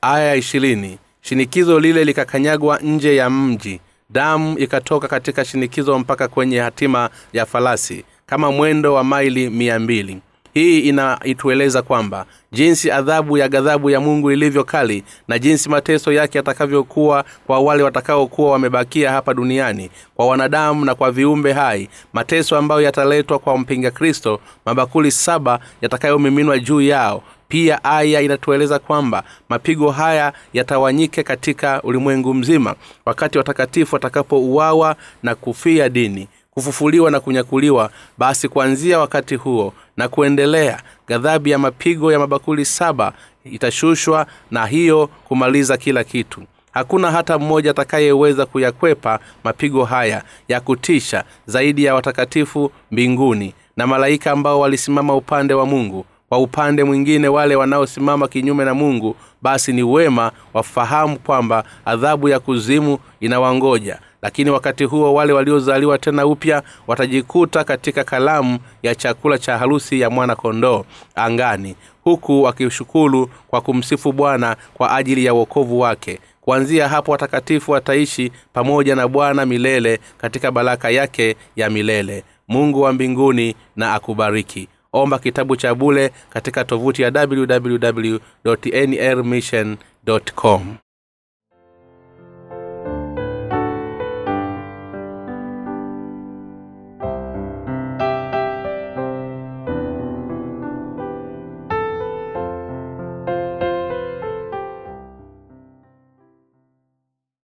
Aya 0.00 0.24
ya 0.24 0.34
ishirini 0.34 0.98
shinikizo 1.20 1.80
lile 1.80 2.04
likakanyagwa 2.04 2.78
nje 2.78 3.16
ya 3.16 3.30
mji. 3.30 3.80
Damu 4.10 4.58
ikatoka 4.58 5.08
katika 5.08 5.44
shinikizo 5.44 5.98
mpaka 5.98 6.28
kwenye 6.28 6.58
hatima 6.58 7.10
ya 7.32 7.46
falasi 7.46 8.04
kama 8.26 8.52
mwendo 8.52 8.94
wa 8.94 9.04
maili 9.04 9.50
mia 9.50 9.78
mbili 9.78 10.20
hii 10.54 10.80
inaitueleza 10.80 11.82
kwamba 11.82 12.26
jinsi 12.52 12.90
adhabu 12.90 13.38
ya 13.38 13.48
ghadhabu 13.48 13.90
ya 13.90 14.00
mungu 14.00 14.30
ilivyo 14.32 14.64
kali 14.64 15.04
na 15.28 15.38
jinsi 15.38 15.68
mateso 15.68 16.12
yake 16.12 16.38
yatakavyokuwa 16.38 17.24
kwa 17.46 17.58
wale 17.60 17.82
watakaokuwa 17.82 18.50
wamebakia 18.52 19.10
hapa 19.12 19.34
duniani 19.34 19.90
kwa 20.14 20.26
wanadamu 20.26 20.84
na 20.84 20.94
kwa 20.94 21.10
viumbe 21.12 21.52
hai 21.52 21.88
mateso 22.12 22.56
ambayo 22.56 22.80
yataletwa 22.80 23.38
kwa 23.38 23.58
mpinga 23.58 23.90
kristo 23.90 24.40
mabakuli 24.66 25.10
saba 25.10 25.58
yatakayomiminwa 25.82 26.58
juu 26.58 26.80
yao. 26.80 27.22
Pia 27.48 27.84
aya 27.84 28.20
inatueleza 28.20 28.78
kwamba 28.78 29.22
mapigo 29.48 29.90
haya 29.90 30.32
yatawanyike 30.52 31.22
katika 31.22 31.82
ulimwengu 31.82 32.34
mzima 32.34 32.74
wakati 33.06 33.38
watakatifu 33.38 33.94
watakapouawa 33.94 34.96
na 35.22 35.34
kufia 35.34 35.88
dini 35.88 36.28
kufufuliwa 36.54 37.10
na 37.10 37.20
kunyakuliwa 37.20 37.90
basi 38.18 38.48
kuanzia 38.48 38.98
wakati 38.98 39.34
huo 39.34 39.72
na 39.96 40.08
kuendelea 40.08 40.82
ghadhabu 41.08 41.48
ya 41.48 41.58
mapigo 41.58 42.12
ya 42.12 42.18
mabakuli 42.18 42.64
saba 42.64 43.12
itashushwa 43.44 44.26
na 44.50 44.66
hiyo 44.66 45.06
kumaliza 45.06 45.76
kila 45.76 46.04
kitu. 46.04 46.42
Hakuna 46.72 47.10
hata 47.10 47.38
mmoja 47.38 47.70
atakayeweza 47.70 48.46
kuyakwepa 48.46 49.18
mapigo 49.44 49.84
haya 49.84 50.22
ya 50.48 50.60
kutisha 50.60 51.24
zaidi 51.46 51.84
ya 51.84 51.94
watakatifu 51.94 52.70
mbinguni 52.90 53.54
na 53.76 53.86
malaika 53.86 54.30
ambao 54.32 54.60
walisimama 54.60 55.14
upande 55.16 55.54
wa 55.54 55.66
mungu 55.66 56.06
kwa 56.28 56.38
upande 56.38 56.84
mwingine 56.84 57.28
wale 57.28 57.56
wanaosimama 57.56 58.28
kinyume 58.28 58.64
na 58.64 58.74
mungu 58.74 59.16
basi 59.42 59.72
ni 59.72 59.82
wema 59.82 60.32
wafahamu 60.54 61.18
kwamba 61.18 61.64
adhabu 61.84 62.28
ya 62.28 62.40
kuzimu 62.40 62.98
inawangoja. 63.20 63.98
Lakini 64.22 64.50
wakati 64.50 64.84
huo 64.84 65.14
wale 65.14 65.32
waliozaliwa 65.32 65.98
tena 65.98 66.26
upya 66.26 66.62
watajikuta 66.86 67.64
katika 67.64 68.04
kalamu 68.04 68.58
ya 68.82 68.94
chakula 68.94 69.38
cha 69.38 69.58
harusi 69.58 70.00
ya 70.00 70.10
mwana 70.10 70.36
kondoo 70.36 70.84
angani 71.14 71.76
huku 72.04 72.42
wakishukuru 72.42 73.30
kwa 73.48 73.60
kumsifu 73.60 74.12
bwana 74.12 74.56
kwa 74.74 74.96
ajili 74.96 75.24
ya 75.24 75.34
uokovu 75.34 75.80
wake. 75.80 76.18
Kuanzia 76.40 76.88
hapo 76.88 77.12
watakatifu 77.12 77.72
wataishi 77.72 78.32
pamoja 78.52 78.96
na 78.96 79.08
bwana 79.08 79.46
milele 79.46 79.98
katika 80.18 80.50
baraka 80.50 80.90
yake 80.90 81.36
ya 81.56 81.70
milele. 81.70 82.24
Mungu 82.48 82.80
wa 82.82 82.92
mbinguni 82.92 83.54
na 83.76 83.94
akubariki 83.94 84.68
omba 84.94 85.18
kitabu 85.18 85.56
cha 85.56 85.74
bule 85.74 86.10
katika 86.30 86.64
tovuti 86.64 87.02
ya 87.02 87.10
www 87.28 88.16
nrmission 88.86 89.76
com 90.34 90.76